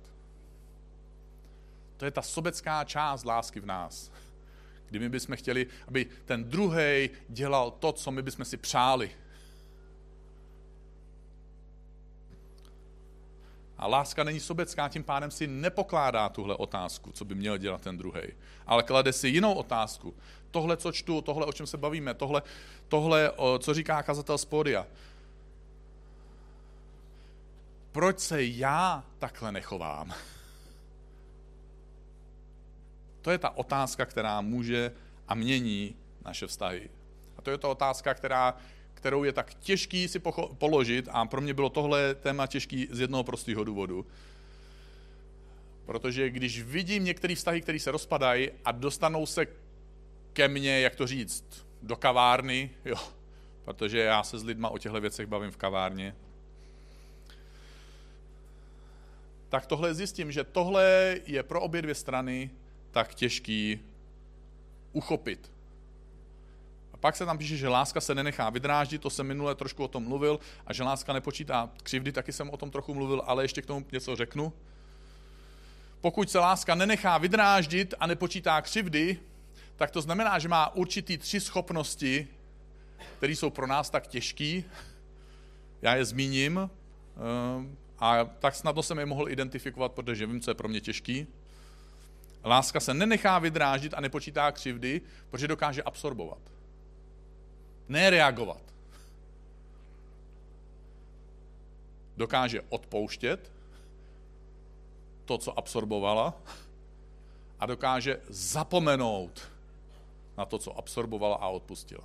To 1.96 2.04
je 2.04 2.10
ta 2.10 2.22
sobecká 2.22 2.84
část 2.84 3.24
lásky 3.24 3.60
v 3.60 3.66
nás. 3.66 4.12
Kdy 4.86 4.98
my 4.98 5.08
bychom 5.08 5.36
chtěli, 5.36 5.66
aby 5.88 6.06
ten 6.24 6.44
druhý 6.44 7.10
dělal 7.28 7.70
to, 7.70 7.92
co 7.92 8.10
my 8.10 8.22
bychom 8.22 8.44
si 8.44 8.56
přáli. 8.56 9.10
A 13.84 13.86
láska 13.86 14.24
není 14.24 14.40
sobecká, 14.40 14.88
tím 14.88 15.04
pádem 15.04 15.30
si 15.30 15.46
nepokládá 15.46 16.28
tuhle 16.28 16.56
otázku, 16.56 17.12
co 17.12 17.24
by 17.24 17.34
měl 17.34 17.58
dělat 17.58 17.80
ten 17.80 17.98
druhý. 17.98 18.22
Ale 18.66 18.82
klade 18.82 19.12
si 19.12 19.28
jinou 19.28 19.54
otázku. 19.54 20.14
Tohle, 20.50 20.76
co 20.76 20.92
čtu, 20.92 21.20
tohle, 21.20 21.46
o 21.46 21.52
čem 21.52 21.66
se 21.66 21.76
bavíme, 21.76 22.14
tohle, 22.14 22.42
tohle 22.88 23.32
co 23.58 23.74
říká 23.74 24.02
kazatel 24.02 24.38
z 24.38 24.44
pódia. 24.44 24.86
Proč 27.92 28.18
se 28.18 28.44
já 28.44 29.04
takhle 29.18 29.52
nechovám? 29.52 30.14
To 33.22 33.30
je 33.30 33.38
ta 33.38 33.50
otázka, 33.50 34.06
která 34.06 34.40
může 34.40 34.92
a 35.28 35.34
mění 35.34 35.96
naše 36.24 36.46
vztahy. 36.46 36.90
A 37.36 37.42
to 37.42 37.50
je 37.50 37.58
ta 37.58 37.68
otázka, 37.68 38.14
která, 38.14 38.56
kterou 38.94 39.24
je 39.24 39.32
tak 39.32 39.54
těžký 39.54 40.08
si 40.08 40.20
položit 40.58 41.08
a 41.10 41.24
pro 41.26 41.40
mě 41.40 41.54
bylo 41.54 41.68
tohle 41.68 42.14
téma 42.14 42.46
těžký 42.46 42.88
z 42.90 43.00
jednoho 43.00 43.24
prostého 43.24 43.64
důvodu. 43.64 44.06
Protože 45.86 46.30
když 46.30 46.62
vidím 46.62 47.04
některé 47.04 47.34
vztahy, 47.34 47.60
které 47.60 47.78
se 47.78 47.90
rozpadají 47.90 48.50
a 48.64 48.72
dostanou 48.72 49.26
se 49.26 49.46
ke 50.32 50.48
mně, 50.48 50.80
jak 50.80 50.94
to 50.94 51.06
říct, 51.06 51.66
do 51.82 51.96
kavárny, 51.96 52.70
jo, 52.84 52.96
protože 53.64 53.98
já 53.98 54.22
se 54.22 54.38
s 54.38 54.44
lidma 54.44 54.68
o 54.68 54.78
těchto 54.78 55.00
věcech 55.00 55.26
bavím 55.26 55.50
v 55.50 55.56
kavárně, 55.56 56.14
tak 59.48 59.66
tohle 59.66 59.94
zjistím, 59.94 60.32
že 60.32 60.44
tohle 60.44 61.16
je 61.26 61.42
pro 61.42 61.60
obě 61.60 61.82
dvě 61.82 61.94
strany 61.94 62.50
tak 62.90 63.14
těžký 63.14 63.80
uchopit. 64.92 65.53
Pak 67.04 67.16
se 67.16 67.26
tam 67.26 67.38
píše, 67.38 67.56
že 67.56 67.68
láska 67.68 68.00
se 68.00 68.14
nenechá 68.14 68.50
vydráždit, 68.50 69.02
to 69.02 69.10
jsem 69.10 69.26
minule 69.26 69.54
trošku 69.54 69.84
o 69.84 69.88
tom 69.88 70.08
mluvil, 70.08 70.40
a 70.66 70.72
že 70.72 70.82
láska 70.82 71.12
nepočítá 71.12 71.70
křivdy, 71.82 72.12
taky 72.12 72.32
jsem 72.32 72.50
o 72.50 72.56
tom 72.56 72.70
trochu 72.70 72.94
mluvil, 72.94 73.22
ale 73.26 73.44
ještě 73.44 73.62
k 73.62 73.66
tomu 73.66 73.86
něco 73.92 74.16
řeknu. 74.16 74.52
Pokud 76.00 76.30
se 76.30 76.38
láska 76.38 76.74
nenechá 76.74 77.18
vydráždit 77.18 77.94
a 78.00 78.06
nepočítá 78.06 78.60
křivdy, 78.62 79.18
tak 79.76 79.90
to 79.90 80.00
znamená, 80.00 80.38
že 80.38 80.48
má 80.48 80.74
určitý 80.74 81.18
tři 81.18 81.40
schopnosti, 81.40 82.28
které 83.16 83.32
jsou 83.32 83.50
pro 83.50 83.66
nás 83.66 83.90
tak 83.90 84.06
těžké. 84.06 84.62
Já 85.82 85.96
je 85.96 86.04
zmíním 86.04 86.58
eh, 86.58 87.76
a 87.98 88.24
tak 88.24 88.54
snadno 88.54 88.82
jsem 88.82 88.98
je 88.98 89.06
mohl 89.06 89.28
identifikovat, 89.28 89.92
protože 89.92 90.26
vím, 90.26 90.40
co 90.40 90.50
je 90.50 90.54
pro 90.54 90.68
mě 90.68 90.80
těžký. 90.80 91.26
Láska 92.44 92.80
se 92.80 92.94
nenechá 92.94 93.38
vydráždit 93.38 93.94
a 93.94 94.00
nepočítá 94.00 94.52
křivdy, 94.52 95.00
protože 95.30 95.48
dokáže 95.48 95.82
absorbovat. 95.82 96.53
Nereagovat. 97.88 98.62
Dokáže 102.16 102.60
odpouštět 102.68 103.52
to, 105.24 105.38
co 105.38 105.58
absorbovala, 105.58 106.34
a 107.60 107.66
dokáže 107.66 108.20
zapomenout 108.28 109.48
na 110.36 110.44
to, 110.44 110.58
co 110.58 110.78
absorbovala 110.78 111.36
a 111.36 111.48
odpustila. 111.48 112.04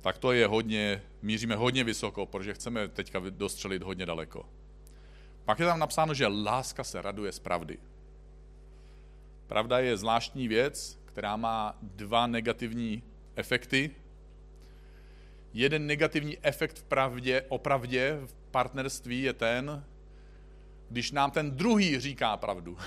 Tak 0.00 0.18
to 0.18 0.32
je 0.32 0.46
hodně, 0.46 1.02
míříme 1.22 1.56
hodně 1.56 1.84
vysoko, 1.84 2.26
protože 2.26 2.54
chceme 2.54 2.88
teďka 2.88 3.20
dostřelit 3.30 3.82
hodně 3.82 4.06
daleko. 4.06 4.46
Pak 5.44 5.58
je 5.58 5.66
tam 5.66 5.78
napsáno, 5.78 6.14
že 6.14 6.26
láska 6.26 6.84
se 6.84 7.02
raduje 7.02 7.32
z 7.32 7.38
pravdy. 7.38 7.78
Pravda 9.46 9.78
je 9.78 9.96
zvláštní 9.96 10.48
věc, 10.48 10.98
která 11.16 11.36
má 11.36 11.78
dva 11.82 12.26
negativní 12.26 13.02
efekty. 13.36 13.90
Jeden 15.52 15.86
negativní 15.86 16.38
efekt 16.42 16.78
v 16.78 16.82
pravdě, 16.82 17.44
o 17.48 17.58
pravdě 17.58 18.18
v 18.26 18.32
partnerství 18.50 19.22
je 19.22 19.32
ten, 19.32 19.84
když 20.90 21.12
nám 21.12 21.30
ten 21.30 21.56
druhý 21.56 22.00
říká 22.00 22.36
pravdu. 22.36 22.78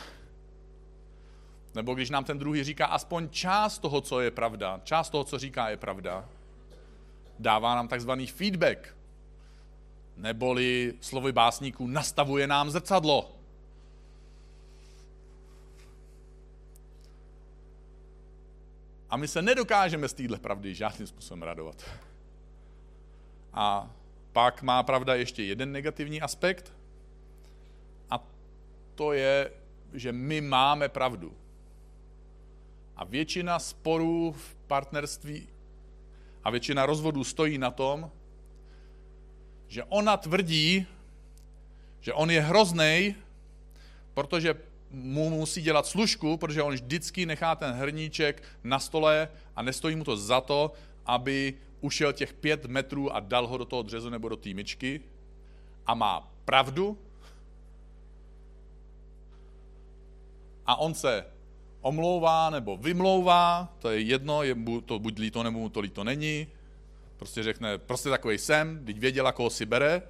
Nebo 1.75 1.93
když 1.93 2.09
nám 2.09 2.23
ten 2.23 2.39
druhý 2.39 2.63
říká 2.63 2.85
aspoň 2.85 3.29
část 3.29 3.79
toho, 3.79 4.01
co 4.01 4.21
je 4.21 4.31
pravda, 4.31 4.81
část 4.83 5.09
toho, 5.09 5.23
co 5.23 5.39
říká, 5.39 5.69
je 5.69 5.77
pravda, 5.77 6.29
dává 7.39 7.75
nám 7.75 7.87
takzvaný 7.87 8.27
feedback, 8.27 8.95
neboli 10.17 10.93
slovy 11.01 11.31
básníků 11.31 11.87
nastavuje 11.87 12.47
nám 12.47 12.69
zrcadlo. 12.69 13.38
A 19.09 19.17
my 19.17 19.27
se 19.27 19.41
nedokážeme 19.41 20.07
z 20.07 20.13
téhle 20.13 20.39
pravdy 20.39 20.75
žádným 20.75 21.07
způsobem 21.07 21.43
radovat. 21.43 21.89
A 23.53 23.89
pak 24.31 24.61
má 24.61 24.83
pravda 24.83 25.15
ještě 25.15 25.43
jeden 25.43 25.71
negativní 25.71 26.21
aspekt, 26.21 26.73
a 28.09 28.23
to 28.95 29.13
je, 29.13 29.51
že 29.93 30.11
my 30.11 30.41
máme 30.41 30.89
pravdu. 30.89 31.33
A 32.95 33.03
většina 33.03 33.59
sporů 33.59 34.31
v 34.31 34.55
partnerství 34.55 35.47
a 36.43 36.49
většina 36.49 36.85
rozvodů 36.85 37.23
stojí 37.23 37.57
na 37.57 37.71
tom, 37.71 38.11
že 39.67 39.83
ona 39.83 40.17
tvrdí, 40.17 40.87
že 42.01 42.13
on 42.13 42.31
je 42.31 42.41
hrozný, 42.41 43.15
protože 44.13 44.68
mu 44.91 45.29
musí 45.29 45.61
dělat 45.61 45.85
služku, 45.85 46.37
protože 46.37 46.63
on 46.63 46.73
vždycky 46.73 47.25
nechá 47.25 47.55
ten 47.55 47.71
hrníček 47.71 48.43
na 48.63 48.79
stole 48.79 49.29
a 49.55 49.61
nestojí 49.61 49.95
mu 49.95 50.03
to 50.03 50.17
za 50.17 50.41
to, 50.41 50.73
aby 51.05 51.53
ušel 51.81 52.13
těch 52.13 52.33
pět 52.33 52.65
metrů 52.65 53.15
a 53.15 53.19
dal 53.19 53.47
ho 53.47 53.57
do 53.57 53.65
toho 53.65 53.83
dřezu 53.83 54.09
nebo 54.09 54.29
do 54.29 54.37
té 54.37 54.53
myčky 54.53 55.01
a 55.85 55.93
má 55.93 56.31
pravdu 56.45 56.97
a 60.65 60.75
on 60.75 60.93
se 60.93 61.25
omlouvá 61.81 62.49
nebo 62.49 62.77
vymlouvá, 62.77 63.73
to 63.79 63.89
je 63.89 64.01
jedno, 64.01 64.43
je 64.43 64.55
mu 64.55 64.81
to 64.81 64.99
buď 64.99 65.19
líto, 65.19 65.43
nebo 65.43 65.59
mu 65.59 65.69
to 65.69 65.79
líto 65.79 66.03
není. 66.03 66.47
Prostě 67.17 67.43
řekne, 67.43 67.77
prostě 67.77 68.09
takový 68.09 68.37
jsem, 68.37 68.85
teď 68.85 68.99
věděla, 68.99 69.31
koho 69.31 69.49
si 69.49 69.65
bere. 69.65 70.01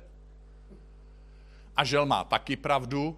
A 1.77 1.83
žel 1.83 2.05
má 2.05 2.23
taky 2.23 2.55
pravdu. 2.55 3.17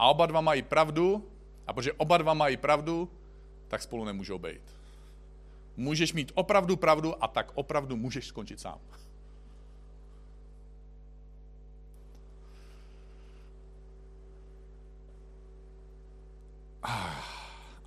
A 0.00 0.08
oba 0.08 0.26
dva 0.26 0.40
mají 0.40 0.62
pravdu. 0.62 1.28
A 1.66 1.72
protože 1.72 1.92
oba 1.92 2.18
dva 2.18 2.34
mají 2.34 2.56
pravdu, 2.56 3.10
tak 3.68 3.82
spolu 3.82 4.04
nemůžou 4.04 4.38
být. 4.38 4.62
Můžeš 5.76 6.12
mít 6.12 6.32
opravdu 6.34 6.76
pravdu 6.76 7.24
a 7.24 7.28
tak 7.28 7.52
opravdu 7.54 7.96
můžeš 7.96 8.26
skončit 8.26 8.60
sám. 8.60 8.78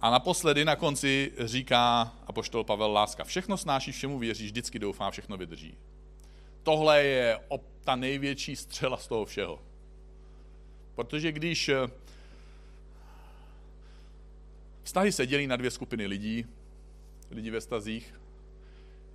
A 0.01 0.09
naposledy 0.09 0.65
na 0.65 0.75
konci 0.75 1.31
říká 1.39 2.13
apoštol 2.27 2.63
Pavel 2.63 2.91
Láska, 2.91 3.23
všechno 3.23 3.57
snáší, 3.57 3.91
všemu 3.91 4.19
věří, 4.19 4.45
vždycky 4.45 4.79
doufá, 4.79 5.11
všechno 5.11 5.37
vydrží. 5.37 5.77
Tohle 6.63 7.03
je 7.03 7.39
ta 7.83 7.95
největší 7.95 8.55
střela 8.55 8.97
z 8.97 9.07
toho 9.07 9.25
všeho. 9.25 9.59
Protože 10.95 11.31
když 11.31 11.69
eh, 11.69 12.02
vztahy 14.83 15.11
se 15.11 15.27
dělí 15.27 15.47
na 15.47 15.55
dvě 15.55 15.71
skupiny 15.71 16.05
lidí, 16.05 16.45
lidí 17.31 17.49
ve 17.49 17.61
stazích, 17.61 18.19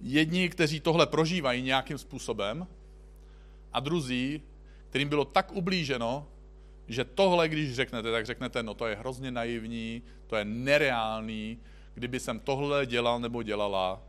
jedni, 0.01 0.49
kteří 0.49 0.81
tohle 0.81 1.07
prožívají 1.07 1.63
nějakým 1.63 1.99
způsobem, 1.99 2.67
a 3.73 3.81
druzí, 3.81 4.43
kterým 4.91 5.09
bylo 5.09 5.25
tak 5.25 5.53
ublíženo, 5.53 6.27
že 6.89 7.05
tohle, 7.05 7.49
když 7.49 7.75
řeknete, 7.75 8.13
tak 8.13 8.27
řeknete, 8.27 8.63
no 8.63 8.75
to 8.75 8.87
je 8.87 8.97
hrozně 8.97 9.31
naivní, 9.31 10.03
to 10.27 10.37
je 10.37 10.45
nereálný, 10.45 11.59
kdyby 11.95 12.21
jsem 12.21 12.41
tohle 12.41 12.87
dělal 12.87 13.21
nebo 13.21 13.43
dělala, 13.43 14.03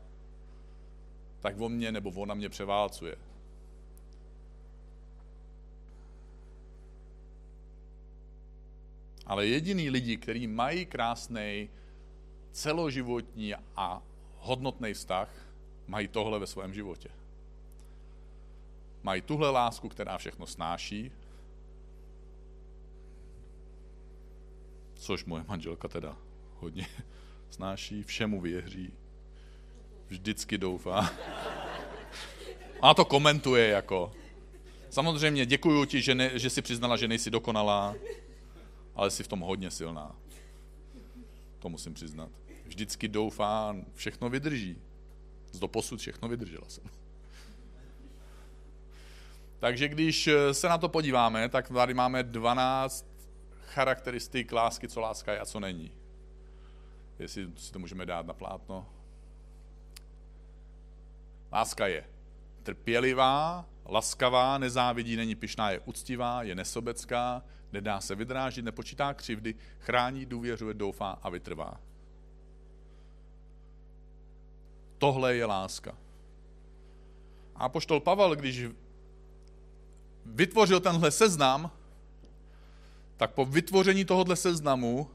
tak 1.39 1.60
on 1.60 1.72
mě 1.72 1.91
nebo 1.91 2.10
ona 2.10 2.34
mě 2.34 2.50
převálcuje. 2.50 3.15
Ale 9.29 9.47
jediný 9.47 9.89
lidi, 9.89 10.17
kteří 10.17 10.47
mají 10.47 10.85
krásný, 10.85 11.69
celoživotní 12.51 13.53
a 13.75 14.01
hodnotný 14.37 14.93
vztah, 14.93 15.29
mají 15.87 16.07
tohle 16.07 16.39
ve 16.39 16.47
svém 16.47 16.73
životě. 16.73 17.09
Mají 19.03 19.21
tuhle 19.21 19.49
lásku, 19.49 19.89
která 19.89 20.17
všechno 20.17 20.45
snáší, 20.47 21.11
což 24.95 25.25
moje 25.25 25.43
manželka 25.47 25.87
teda 25.87 26.17
hodně 26.59 26.87
snáší, 27.49 28.03
všemu 28.03 28.41
věří, 28.41 28.93
vždycky 30.07 30.57
doufá. 30.57 31.09
A 32.81 32.93
to 32.93 33.05
komentuje 33.05 33.67
jako. 33.67 34.11
Samozřejmě 34.89 35.45
děkuju 35.45 35.85
ti, 35.85 36.01
že, 36.01 36.15
ne, 36.15 36.39
že 36.39 36.49
jsi 36.49 36.61
přiznala, 36.61 36.97
že 36.97 37.07
nejsi 37.07 37.31
dokonalá, 37.31 37.95
ale 38.99 39.12
jsi 39.12 39.23
v 39.23 39.27
tom 39.27 39.39
hodně 39.39 39.71
silná. 39.71 40.15
To 41.59 41.69
musím 41.69 41.93
přiznat. 41.93 42.29
Vždycky 42.65 43.07
doufá, 43.07 43.75
všechno 43.93 44.29
vydrží. 44.29 44.81
Z 45.51 45.59
doposud 45.59 45.99
všechno 45.99 46.27
vydržela 46.27 46.69
jsem. 46.69 46.83
Takže 49.59 49.88
když 49.88 50.29
se 50.51 50.69
na 50.69 50.77
to 50.77 50.89
podíváme, 50.89 51.49
tak 51.49 51.69
tady 51.69 51.93
máme 51.93 52.23
12 52.23 53.05
charakteristik 53.65 54.51
lásky, 54.51 54.88
co 54.88 54.99
láska 54.99 55.33
je 55.33 55.39
a 55.39 55.45
co 55.45 55.59
není. 55.59 55.91
Jestli 57.19 57.47
si 57.55 57.71
to 57.71 57.79
můžeme 57.79 58.05
dát 58.05 58.25
na 58.25 58.33
plátno. 58.33 58.89
Láska 61.51 61.88
je 61.88 62.03
trpělivá, 62.63 63.65
laskavá, 63.85 64.57
nezávidí, 64.57 65.15
není 65.15 65.35
pyšná, 65.35 65.71
je 65.71 65.79
úctivá, 65.79 66.43
je 66.43 66.55
nesobecká, 66.55 67.43
nedá 67.73 68.01
se 68.01 68.15
vydrážit, 68.15 68.65
nepočítá 68.65 69.13
křivdy, 69.13 69.55
chrání, 69.79 70.25
důvěřuje, 70.25 70.73
doufá 70.73 71.12
a 71.12 71.29
vytrvá. 71.29 71.82
Tohle 74.97 75.36
je 75.36 75.45
láska. 75.45 75.97
A 77.55 77.69
poštol 77.69 77.99
Pavel, 77.99 78.36
když 78.36 78.65
vytvořil 80.25 80.79
tenhle 80.79 81.12
seznam, 81.12 81.71
tak 83.17 83.32
po 83.32 83.45
vytvoření 83.45 84.05
tohohle 84.05 84.36
seznamu 84.36 85.12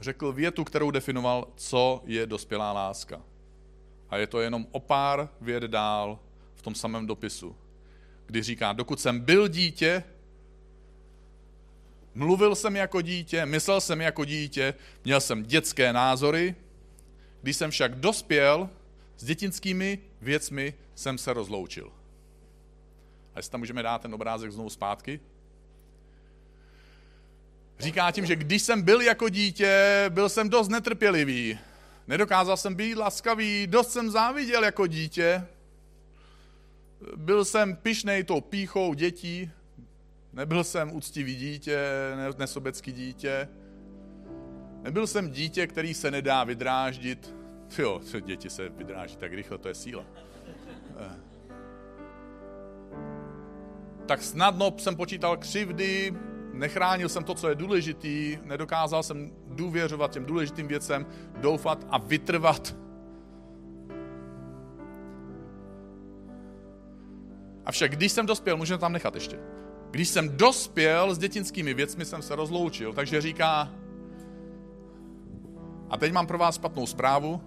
řekl 0.00 0.32
větu, 0.32 0.64
kterou 0.64 0.90
definoval, 0.90 1.48
co 1.56 2.02
je 2.04 2.26
dospělá 2.26 2.72
láska. 2.72 3.22
A 4.10 4.16
je 4.16 4.26
to 4.26 4.40
jenom 4.40 4.66
o 4.70 4.80
pár 4.80 5.28
věd 5.40 5.62
dál 5.62 6.18
v 6.54 6.62
tom 6.62 6.74
samém 6.74 7.06
dopisu. 7.06 7.56
kdy 8.26 8.42
říká, 8.42 8.72
dokud 8.72 9.00
jsem 9.00 9.20
byl 9.20 9.48
dítě, 9.48 10.04
mluvil 12.14 12.54
jsem 12.54 12.76
jako 12.76 13.00
dítě, 13.00 13.46
myslel 13.46 13.80
jsem 13.80 14.00
jako 14.00 14.24
dítě, 14.24 14.74
měl 15.04 15.20
jsem 15.20 15.42
dětské 15.42 15.92
názory, 15.92 16.54
když 17.42 17.56
jsem 17.56 17.70
však 17.70 17.94
dospěl, 17.94 18.70
s 19.16 19.24
dětinskými 19.24 19.98
věcmi 20.20 20.74
jsem 20.94 21.18
se 21.18 21.32
rozloučil. 21.32 21.92
A 23.34 23.38
jestli 23.38 23.50
tam 23.50 23.60
můžeme 23.60 23.82
dát 23.82 24.02
ten 24.02 24.14
obrázek 24.14 24.52
znovu 24.52 24.70
zpátky. 24.70 25.20
Říká 27.78 28.10
tím, 28.10 28.26
že 28.26 28.36
když 28.36 28.62
jsem 28.62 28.82
byl 28.82 29.00
jako 29.00 29.28
dítě, 29.28 30.04
byl 30.08 30.28
jsem 30.28 30.48
dost 30.48 30.68
netrpělivý. 30.68 31.58
Nedokázal 32.06 32.56
jsem 32.56 32.74
být 32.74 32.94
laskavý, 32.94 33.66
dost 33.66 33.92
jsem 33.92 34.10
záviděl 34.10 34.64
jako 34.64 34.86
dítě. 34.86 35.46
Byl 37.16 37.44
jsem 37.44 37.76
pišnej 37.76 38.24
tou 38.24 38.40
píchou 38.40 38.94
dětí, 38.94 39.50
nebyl 40.34 40.64
jsem 40.64 40.96
úctivý 40.96 41.36
dítě, 41.36 41.78
nesobecký 42.38 42.92
dítě. 42.92 43.48
Nebyl 44.82 45.06
jsem 45.06 45.30
dítě, 45.30 45.66
který 45.66 45.94
se 45.94 46.10
nedá 46.10 46.44
vydráždit. 46.44 47.34
Jo, 47.78 48.00
děti 48.20 48.50
se 48.50 48.68
vydráží 48.68 49.16
tak 49.16 49.32
rychle, 49.32 49.58
to 49.58 49.68
je 49.68 49.74
síla. 49.74 50.04
Eh. 50.98 51.20
Tak 54.06 54.22
snadno 54.22 54.74
jsem 54.78 54.96
počítal 54.96 55.36
křivdy, 55.36 56.14
nechránil 56.52 57.08
jsem 57.08 57.24
to, 57.24 57.34
co 57.34 57.48
je 57.48 57.54
důležitý, 57.54 58.38
nedokázal 58.42 59.02
jsem 59.02 59.32
důvěřovat 59.46 60.10
těm 60.10 60.24
důležitým 60.24 60.68
věcem, 60.68 61.06
doufat 61.40 61.86
a 61.90 61.98
vytrvat. 61.98 62.76
Avšak 67.64 67.90
když 67.90 68.12
jsem 68.12 68.26
dospěl, 68.26 68.56
můžeme 68.56 68.78
tam 68.78 68.92
nechat 68.92 69.14
ještě. 69.14 69.38
Když 69.94 70.08
jsem 70.08 70.36
dospěl 70.36 71.14
s 71.14 71.18
dětinskými 71.18 71.74
věcmi, 71.74 72.04
jsem 72.04 72.22
se 72.22 72.36
rozloučil. 72.36 72.92
Takže 72.92 73.20
říká, 73.20 73.70
a 75.90 75.96
teď 75.96 76.12
mám 76.12 76.26
pro 76.26 76.38
vás 76.38 76.54
špatnou 76.54 76.86
zprávu, 76.86 77.40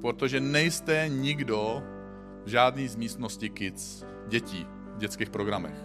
protože 0.00 0.40
nejste 0.40 1.08
nikdo 1.08 1.82
v 2.44 2.48
žádný 2.48 2.88
z 2.88 2.96
místnosti 2.96 3.50
kids, 3.50 4.04
dětí 4.28 4.66
v 4.94 4.98
dětských 4.98 5.30
programech. 5.30 5.78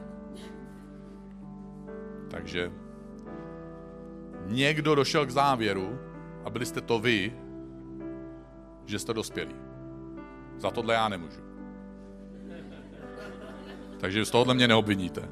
Takže 2.29 2.71
někdo 4.45 4.95
došel 4.95 5.25
k 5.25 5.31
závěru 5.31 5.99
a 6.45 6.49
byli 6.49 6.65
jste 6.65 6.81
to 6.81 6.99
vy, 6.99 7.33
že 8.85 8.99
jste 8.99 9.13
dospělí. 9.13 9.55
Za 10.57 10.71
tohle 10.71 10.93
já 10.93 11.09
nemůžu. 11.09 11.46
Takže 13.97 14.25
z 14.25 14.31
tohohle 14.31 14.53
mě 14.53 14.67
neobviníte. 14.67 15.29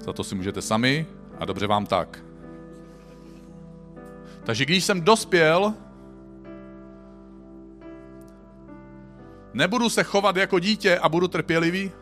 Za 0.00 0.12
to 0.12 0.24
si 0.24 0.34
můžete 0.34 0.62
sami 0.62 1.06
a 1.38 1.44
dobře 1.44 1.66
vám 1.66 1.86
tak. 1.86 2.24
Takže 4.44 4.64
když 4.64 4.84
jsem 4.84 5.00
dospěl, 5.00 5.74
nebudu 9.52 9.88
se 9.88 10.02
chovat 10.02 10.36
jako 10.36 10.58
dítě 10.58 10.98
a 10.98 11.08
budu 11.08 11.28
trpělivý, 11.28 11.92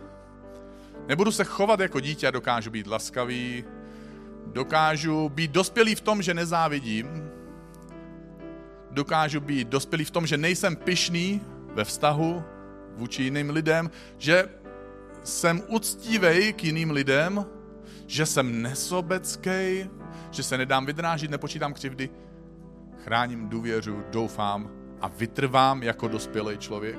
nebudu 1.09 1.33
se 1.33 1.45
chovat 1.45 1.81
jako 1.81 2.01
dítě 2.01 2.29
a 2.29 2.31
dokážu 2.31 2.71
být 2.71 2.87
laskavý, 2.87 3.65
dokážu 4.47 5.29
být 5.29 5.51
dospělý 5.51 5.95
v 5.95 6.01
tom, 6.01 6.23
že 6.23 6.35
nezávidím, 6.35 7.31
dokážu 8.91 9.41
být 9.41 9.69
dospělý 9.69 10.05
v 10.05 10.11
tom, 10.11 10.27
že 10.27 10.37
nejsem 10.37 10.77
pyšný 10.77 11.41
ve 11.75 11.85
vztahu 11.85 12.43
vůči 12.97 13.23
jiným 13.23 13.51
lidem, 13.51 13.91
že 14.19 14.49
jsem 15.29 15.63
uctívej 15.69 16.53
k 16.53 16.65
jiným 16.65 16.91
lidem, 16.91 17.47
že 18.07 18.27
jsem 18.27 18.63
nesobecký, 18.63 19.91
že 20.31 20.43
se 20.43 20.59
nedám 20.59 20.87
vydrážit, 20.87 21.31
nepočítám 21.31 21.75
křivdy, 21.75 22.11
chráním 23.05 23.49
důvěřu, 23.49 24.03
doufám 24.11 24.71
a 25.01 25.09
vytrvám 25.09 25.83
jako 25.83 26.09
dospělý 26.09 26.59
člověk. 26.59 26.99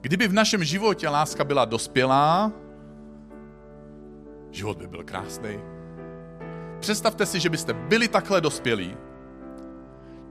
Kdyby 0.00 0.28
v 0.28 0.32
našem 0.32 0.64
životě 0.64 1.08
láska 1.08 1.44
byla 1.44 1.64
dospělá, 1.64 2.52
život 4.50 4.78
by 4.78 4.86
byl 4.86 5.04
krásný. 5.04 5.58
Představte 6.80 7.26
si, 7.26 7.40
že 7.40 7.50
byste 7.50 7.72
byli 7.72 8.08
takhle 8.08 8.40
dospělí 8.40 8.96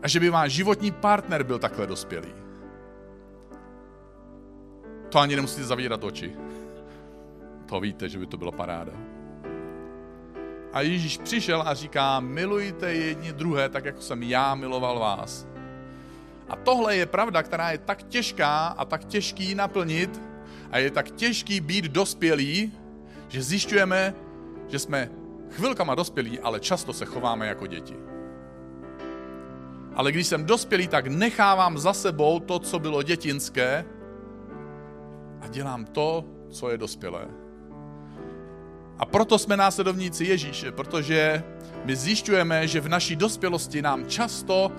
a 0.04 0.08
že 0.08 0.20
by 0.20 0.30
váš 0.30 0.52
životní 0.52 0.92
partner 0.92 1.44
byl 1.44 1.60
takhle 1.60 1.88
dospělý. 1.88 2.51
To 5.12 5.20
ani 5.20 5.36
nemusíte 5.36 5.64
zavírat 5.64 6.04
oči. 6.04 6.32
To 7.66 7.80
víte, 7.80 8.10
že 8.10 8.18
by 8.18 8.26
to 8.26 8.38
byla 8.38 8.52
paráda. 8.52 8.92
A 10.74 10.82
Ježíš 10.82 11.18
přišel 11.18 11.64
a 11.66 11.74
říká, 11.74 12.20
milujte 12.20 12.94
jedni 12.94 13.34
druhé, 13.34 13.70
tak 13.70 13.86
jako 13.86 14.02
jsem 14.02 14.24
já 14.24 14.56
miloval 14.56 15.00
vás. 15.00 15.48
A 16.50 16.56
tohle 16.56 16.96
je 16.96 17.06
pravda, 17.06 17.44
která 17.44 17.72
je 17.72 17.78
tak 17.78 18.04
těžká 18.04 18.68
a 18.68 18.86
tak 18.86 19.06
těžký 19.06 19.56
naplnit 19.56 20.22
a 20.72 20.78
je 20.78 20.92
tak 20.92 21.12
těžký 21.12 21.60
být 21.60 21.86
dospělý, 21.86 22.72
že 23.28 23.44
zjišťujeme, 23.44 24.16
že 24.68 24.80
jsme 24.80 25.10
chvilkama 25.52 25.96
dospělí, 25.96 26.40
ale 26.40 26.60
často 26.60 26.94
se 26.94 27.06
chováme 27.06 27.48
jako 27.48 27.68
děti. 27.68 27.96
Ale 29.96 30.12
když 30.12 30.28
jsem 30.28 30.46
dospělý, 30.46 30.88
tak 30.88 31.08
nechávám 31.08 31.78
za 31.78 31.94
sebou 31.94 32.40
to, 32.40 32.60
co 32.60 32.80
bylo 32.80 33.04
dětinské 33.04 33.86
a 35.42 35.48
dělám 35.48 35.86
to, 35.86 36.26
co 36.50 36.70
je 36.70 36.78
dospělé. 36.78 37.28
A 39.00 39.06
proto 39.06 39.40
jsme 39.40 39.58
následovníci 39.58 40.26
Ježíše, 40.26 40.72
protože 40.72 41.44
my 41.86 41.96
zjišťujeme, 41.96 42.68
že 42.68 42.82
v 42.82 42.90
naší 42.90 43.16
dospělosti 43.16 43.82
nám 43.82 44.06
často 44.06 44.72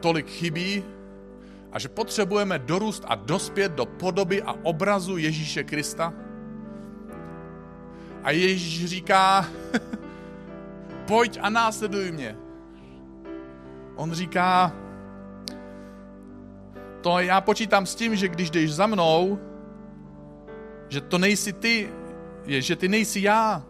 tolik 0.00 0.26
chybí 0.26 0.84
a 1.72 1.78
že 1.78 1.88
potřebujeme 1.88 2.58
dorůst 2.58 3.04
a 3.08 3.14
dospět 3.14 3.72
do 3.72 3.86
podoby 3.86 4.42
a 4.42 4.54
obrazu 4.62 5.16
Ježíše 5.16 5.64
Krista. 5.64 6.12
A 8.22 8.30
Ježíš 8.30 8.84
říká, 8.86 9.46
pojď 11.06 11.38
a 11.42 11.50
následuj 11.50 12.12
mě. 12.12 12.36
On 13.96 14.12
říká, 14.12 14.72
to 17.00 17.18
já 17.18 17.40
počítám 17.40 17.86
s 17.86 17.94
tím, 17.94 18.16
že 18.16 18.28
když 18.28 18.50
jdeš 18.50 18.74
za 18.74 18.86
mnou, 18.86 19.38
že 20.92 21.00
to 21.00 21.18
nejsi 21.18 21.52
ty, 21.52 21.88
že 22.46 22.76
ty 22.76 22.88
nejsi 22.88 23.20
já, 23.20 23.64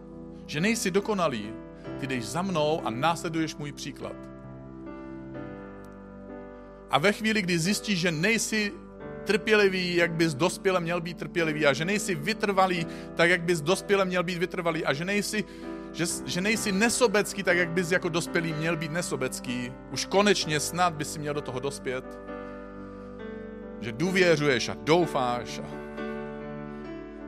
že 0.45 0.61
nejsi 0.61 0.91
dokonalý. 0.91 1.53
Ty 1.99 2.07
jdeš 2.07 2.25
za 2.25 2.41
mnou 2.41 2.81
a 2.83 2.89
následuješ 2.89 3.55
můj 3.55 3.71
příklad. 3.71 4.15
A 6.89 6.97
ve 6.97 7.11
chvíli, 7.11 7.41
kdy 7.41 7.59
zjistíš, 7.59 7.99
že 7.99 8.11
nejsi 8.11 8.73
trpělivý, 9.23 9.95
jak 9.95 10.11
bys 10.11 10.33
dospěle 10.33 10.79
měl 10.79 11.01
být 11.01 11.17
trpělivý 11.17 11.65
a 11.65 11.73
že 11.73 11.85
nejsi 11.85 12.15
vytrvalý, 12.15 12.87
tak 13.15 13.29
jak 13.29 13.41
bys 13.41 13.61
dospěle 13.61 14.05
měl 14.05 14.23
být 14.23 14.37
vytrvalý 14.37 14.85
a 14.85 14.93
že 14.93 15.05
nejsi, 15.05 15.43
že, 15.93 16.05
že 16.25 16.41
nejsi 16.41 16.71
nesobecký, 16.71 17.43
tak 17.43 17.57
jak 17.57 17.69
bys 17.69 17.91
jako 17.91 18.09
dospělý 18.09 18.53
měl 18.53 18.75
být 18.75 18.91
nesobecký. 18.91 19.71
Už 19.91 20.05
konečně 20.05 20.59
snad 20.59 20.93
bys 20.93 21.13
si 21.13 21.19
měl 21.19 21.33
do 21.33 21.41
toho 21.41 21.59
dospět. 21.59 22.19
Že 23.81 23.91
důvěřuješ 23.91 24.69
a 24.69 24.75
doufáš 24.83 25.59
a 25.59 25.82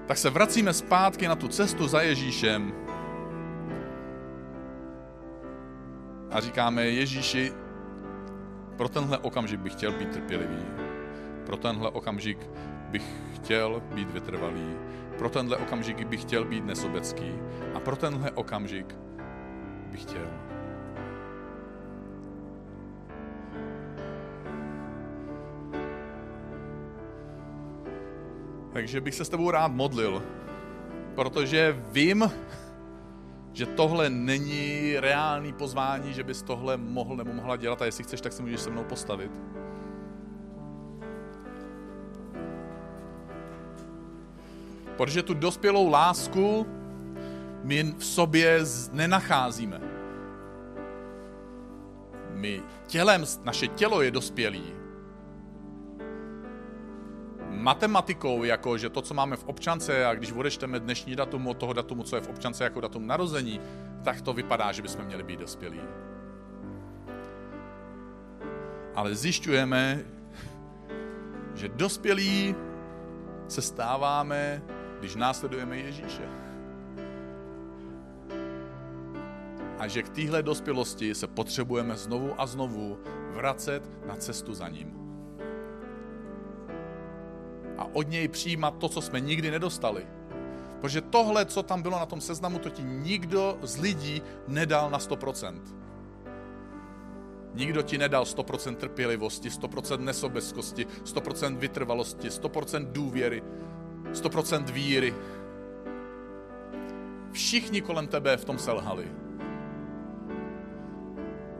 tak 0.05 0.17
se 0.17 0.29
vracíme 0.29 0.73
zpátky 0.73 1.27
na 1.27 1.35
tu 1.35 1.47
cestu 1.47 1.87
za 1.87 2.01
Ježíšem. 2.01 2.73
A 6.31 6.39
říkáme 6.39 6.85
Ježíši, 6.85 7.53
pro 8.77 8.89
tenhle 8.89 9.17
okamžik 9.17 9.59
bych 9.59 9.73
chtěl 9.73 9.91
být 9.91 10.09
trpělivý, 10.09 10.65
pro 11.45 11.57
tenhle 11.57 11.89
okamžik 11.89 12.49
bych 12.89 13.03
chtěl 13.35 13.81
být 13.93 14.11
vytrvalý, 14.11 14.75
pro 15.17 15.29
tenhle 15.29 15.57
okamžik 15.57 16.07
bych 16.07 16.21
chtěl 16.21 16.45
být 16.45 16.65
nesobecký. 16.65 17.33
A 17.75 17.79
pro 17.79 17.95
tenhle 17.95 18.31
okamžik 18.31 18.95
bych 19.91 20.01
chtěl 20.01 20.27
Takže 28.75 29.01
bych 29.01 29.15
se 29.15 29.25
s 29.25 29.29
tebou 29.29 29.51
rád 29.51 29.71
modlil, 29.71 30.23
protože 31.15 31.75
vím, 31.91 32.31
že 33.53 33.65
tohle 33.65 34.09
není 34.09 34.95
reálný 34.99 35.53
pozvání, 35.53 36.13
že 36.13 36.23
bys 36.23 36.41
tohle 36.41 36.77
mohl 36.77 37.15
nebo 37.15 37.33
mohla 37.33 37.55
dělat 37.55 37.81
a 37.81 37.85
jestli 37.85 38.03
chceš, 38.03 38.21
tak 38.21 38.33
se 38.33 38.41
můžeš 38.41 38.59
se 38.59 38.69
mnou 38.69 38.83
postavit. 38.83 39.31
Protože 44.97 45.23
tu 45.23 45.33
dospělou 45.33 45.89
lásku 45.89 46.67
my 47.63 47.83
v 47.97 48.05
sobě 48.05 48.59
nenacházíme. 48.91 49.81
My 52.31 52.61
tělem, 52.87 53.23
naše 53.43 53.67
tělo 53.67 54.01
je 54.01 54.11
dospělý, 54.11 54.84
matematikou, 57.65 58.43
jako 58.43 58.77
že 58.77 58.89
to, 58.89 59.01
co 59.01 59.13
máme 59.13 59.35
v 59.35 59.43
občance, 59.43 60.05
a 60.05 60.13
když 60.13 60.31
odečteme 60.31 60.79
dnešní 60.79 61.15
datum 61.15 61.47
od 61.47 61.57
toho 61.57 61.73
datumu, 61.73 62.03
co 62.03 62.15
je 62.15 62.21
v 62.21 62.29
občance 62.29 62.63
jako 62.63 62.81
datum 62.81 63.07
narození, 63.07 63.61
tak 64.03 64.21
to 64.21 64.33
vypadá, 64.33 64.71
že 64.71 64.81
bychom 64.81 65.05
měli 65.05 65.23
být 65.23 65.39
dospělí. 65.39 65.81
Ale 68.95 69.15
zjišťujeme, 69.15 70.05
že 71.55 71.69
dospělí 71.69 72.55
se 73.47 73.61
stáváme, 73.61 74.61
když 74.99 75.15
následujeme 75.15 75.77
Ježíše. 75.77 76.29
A 79.79 79.87
že 79.87 80.03
k 80.03 80.09
téhle 80.09 80.43
dospělosti 80.43 81.15
se 81.15 81.27
potřebujeme 81.27 81.97
znovu 81.97 82.41
a 82.41 82.45
znovu 82.45 82.97
vracet 83.33 83.81
na 84.05 84.15
cestu 84.15 84.53
za 84.53 84.69
ním 84.69 85.04
od 87.95 88.09
něj 88.09 88.27
přijímat 88.27 88.77
to, 88.77 88.89
co 88.89 89.01
jsme 89.01 89.19
nikdy 89.19 89.51
nedostali. 89.51 90.07
Protože 90.81 91.01
tohle, 91.01 91.45
co 91.45 91.63
tam 91.63 91.81
bylo 91.81 91.99
na 91.99 92.05
tom 92.05 92.21
seznamu, 92.21 92.59
to 92.59 92.69
ti 92.69 92.83
nikdo 92.83 93.57
z 93.61 93.77
lidí 93.77 94.21
nedal 94.47 94.89
na 94.89 94.99
100%. 94.99 95.61
Nikdo 97.53 97.81
ti 97.81 97.97
nedal 97.97 98.23
100% 98.23 98.75
trpělivosti, 98.75 99.49
100% 99.49 99.99
nesobeckosti, 99.99 100.85
100% 101.05 101.57
vytrvalosti, 101.57 102.29
100% 102.29 102.91
důvěry, 102.91 103.43
100% 104.11 104.63
víry. 104.71 105.15
Všichni 107.31 107.81
kolem 107.81 108.07
tebe 108.07 108.37
v 108.37 108.45
tom 108.45 108.59
selhali. 108.59 109.11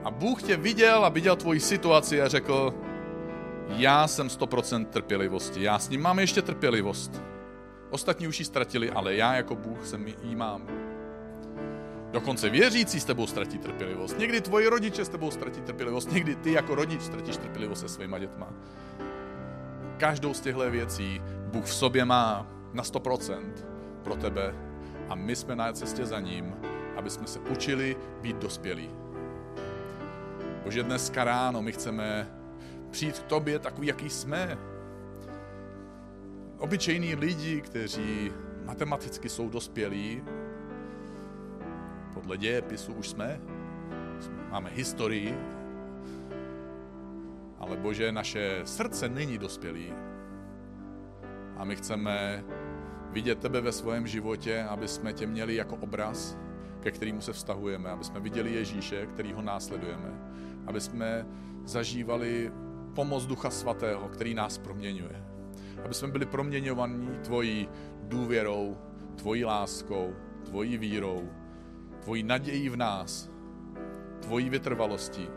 A 0.04 0.12
Bůh 0.12 0.44
tě 0.44 0.58
viděl 0.58 1.06
a 1.06 1.10
viděl 1.10 1.36
tvoji 1.36 1.60
situaci 1.60 2.22
a 2.22 2.28
řekl, 2.28 2.74
já 3.70 4.08
jsem 4.08 4.28
100% 4.28 4.86
trpělivosti, 4.86 5.64
já 5.64 5.80
s 5.80 5.90
ním 5.90 6.02
mám 6.02 6.20
ještě 6.20 6.42
trpělivost. 6.42 7.22
Ostatní 7.90 8.28
už 8.28 8.40
ji 8.40 8.46
ztratili, 8.46 8.92
ale 8.92 9.16
já 9.16 9.36
jako 9.36 9.56
Bůh 9.56 9.88
jsem 9.88 10.08
jí 10.24 10.36
mám. 10.36 10.68
Dokonce 12.12 12.50
věřící 12.50 13.00
s 13.00 13.06
tebou 13.06 13.28
ztratí 13.28 13.58
trpělivost. 13.58 14.20
Někdy 14.20 14.42
tvoji 14.42 14.68
rodiče 14.68 15.06
s 15.06 15.10
tebou 15.10 15.32
ztratí 15.32 15.62
trpělivost, 15.62 16.12
někdy 16.12 16.36
ty 16.36 16.52
jako 16.52 16.76
rodič 16.76 17.02
ztratíš 17.02 17.38
trpělivost 17.38 17.82
se 17.82 17.90
svýma 17.90 18.20
dětma. 18.20 18.54
Každou 19.98 20.34
z 20.34 20.40
těchto 20.40 20.72
věcí 20.72 21.22
Bůh 21.52 21.66
v 21.66 21.74
sobě 21.74 22.06
má 22.06 22.48
na 22.74 22.84
100% 22.84 23.40
pro 24.04 24.16
tebe 24.16 24.56
a 25.10 25.16
my 25.16 25.36
jsme 25.36 25.56
na 25.56 25.74
cestě 25.74 26.06
za 26.06 26.20
ním, 26.20 26.56
aby 26.96 27.10
jsme 27.10 27.28
se 27.28 27.40
učili 27.40 27.96
být 28.22 28.38
dospělí. 28.38 28.90
Bože, 30.64 30.84
dneska 30.84 31.24
ráno 31.24 31.62
my 31.62 31.72
chceme 31.72 32.28
přijít 32.92 33.20
k 33.20 33.24
tobě 33.24 33.60
takový, 33.60 33.88
jaký 33.88 34.10
jsme. 34.10 34.58
Obyčejní 36.58 37.16
lidi, 37.16 37.62
kteří 37.62 38.32
matematicky 38.66 39.30
jsou 39.30 39.50
dospělí, 39.50 40.24
podle 42.14 42.38
dějepisu 42.38 42.94
už 42.94 43.10
jsme, 43.10 43.42
máme 44.52 44.70
historii, 44.70 45.38
ale 47.60 47.78
Bože, 47.78 48.12
naše 48.12 48.62
srdce 48.64 49.10
není 49.10 49.38
dospělý. 49.38 49.94
A 51.58 51.64
my 51.64 51.76
chceme 51.76 52.44
vidět 53.12 53.40
tebe 53.40 53.62
ve 53.62 53.72
svém 53.72 54.08
životě, 54.08 54.64
aby 54.64 54.88
jsme 54.88 55.14
tě 55.14 55.28
měli 55.28 55.56
jako 55.56 55.76
obraz, 55.76 56.38
ke 56.80 56.92
kterému 56.92 57.22
se 57.22 57.34
vztahujeme, 57.34 57.90
aby 57.90 58.04
jsme 58.04 58.20
viděli 58.20 58.54
Ježíše, 58.54 59.06
kterýho 59.06 59.42
následujeme, 59.42 60.10
aby 60.68 60.82
jsme 60.82 61.26
zažívali 61.66 62.52
pomoc 62.96 63.26
Ducha 63.26 63.50
Svatého, 63.50 64.10
který 64.10 64.34
nás 64.34 64.58
proměňuje. 64.58 65.24
Aby 65.86 65.94
jsme 65.94 66.08
byli 66.08 66.26
proměňovaní 66.26 67.10
tvojí 67.22 67.70
důvěrou, 68.02 68.78
tvojí 69.16 69.46
láskou, 69.46 70.16
tvojí 70.46 70.78
vírou, 70.78 71.30
tvojí 72.00 72.24
nadějí 72.24 72.70
v 72.70 72.76
nás, 72.76 73.30
tvojí 74.20 74.50
vytrvalostí, 74.50 75.30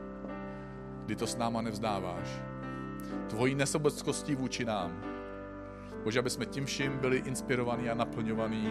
kdy 1.07 1.17
to 1.17 1.27
s 1.27 1.37
náma 1.37 1.63
nevzdáváš, 1.63 2.29
tvojí 3.29 3.55
nesobeckostí 3.55 4.35
vůči 4.35 4.65
nám. 4.65 5.03
Bože, 6.05 6.19
aby 6.19 6.31
jsme 6.31 6.47
tím 6.47 6.67
vším 6.67 6.99
byli 6.99 7.19
inspirovaní 7.19 7.91
a 7.91 7.95
naplňovaní, 7.95 8.71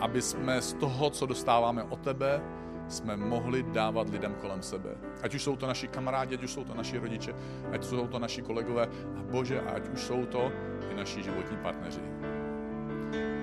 aby 0.00 0.22
jsme 0.22 0.62
z 0.62 0.72
toho, 0.72 1.10
co 1.10 1.26
dostáváme 1.26 1.82
od 1.82 2.00
tebe, 2.00 2.42
jsme 2.88 3.16
mohli 3.16 3.62
dávat 3.62 4.08
lidem 4.08 4.34
kolem 4.34 4.62
sebe. 4.62 4.90
Ať 5.22 5.34
už 5.34 5.42
jsou 5.42 5.56
to 5.56 5.66
naši 5.66 5.88
kamarádi, 5.88 6.34
ať 6.34 6.42
už 6.42 6.50
jsou 6.50 6.64
to 6.64 6.74
naši 6.74 6.98
rodiče, 6.98 7.34
ať 7.72 7.84
jsou 7.84 8.06
to 8.06 8.18
naši 8.18 8.42
kolegové 8.42 8.88
a 9.16 9.22
Bože, 9.22 9.60
ať 9.60 9.88
už 9.88 10.00
jsou 10.00 10.26
to 10.26 10.52
i 10.92 10.94
naši 10.94 11.22
životní 11.22 11.56
partneři. 11.56 12.00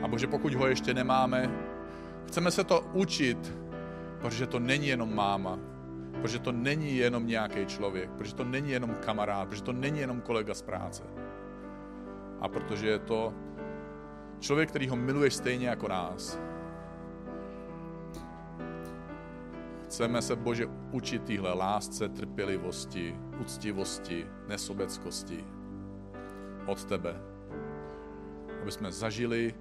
A 0.03 0.07
Bože, 0.07 0.27
pokud 0.27 0.53
ho 0.53 0.67
ještě 0.67 0.93
nemáme, 0.93 1.51
chceme 2.27 2.51
se 2.51 2.63
to 2.63 2.81
učit, 2.93 3.57
protože 4.19 4.47
to 4.47 4.59
není 4.59 4.87
jenom 4.87 5.15
máma, 5.15 5.59
protože 6.21 6.39
to 6.39 6.51
není 6.51 6.97
jenom 6.97 7.27
nějaký 7.27 7.65
člověk, 7.65 8.09
protože 8.09 8.35
to 8.35 8.43
není 8.43 8.71
jenom 8.71 8.95
kamarád, 8.95 9.47
protože 9.47 9.63
to 9.63 9.73
není 9.73 9.99
jenom 9.99 10.21
kolega 10.21 10.53
z 10.53 10.61
práce. 10.61 11.03
A 12.41 12.47
protože 12.47 12.87
je 12.87 12.99
to 12.99 13.33
člověk, 14.39 14.69
který 14.69 14.87
ho 14.87 14.95
miluješ 14.95 15.33
stejně 15.33 15.67
jako 15.69 15.87
nás. 15.87 16.39
Chceme 19.95 20.21
se, 20.21 20.35
Bože, 20.35 20.67
učit 20.91 21.23
týhle 21.23 21.53
lásce, 21.53 22.09
trpělivosti, 22.09 23.15
úctivosti, 23.41 24.27
nesobeckosti 24.47 25.45
od 26.67 26.85
Tebe. 26.85 27.15
Aby 28.61 28.71
jsme 28.71 28.91
zažili 28.91 29.55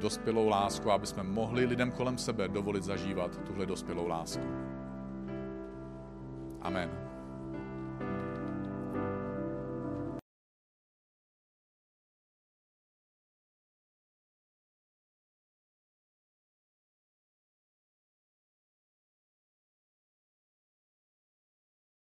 dospělou 0.00 0.48
lásku, 0.48 0.90
aby 0.90 1.06
jsme 1.06 1.22
mohli 1.22 1.64
lidem 1.64 1.90
kolem 1.90 2.18
sebe 2.18 2.48
dovolit 2.48 2.84
zažívat 2.84 3.40
tuhle 3.46 3.66
dospělou 3.66 4.06
lásku. 4.06 4.44
Amen. 6.60 7.11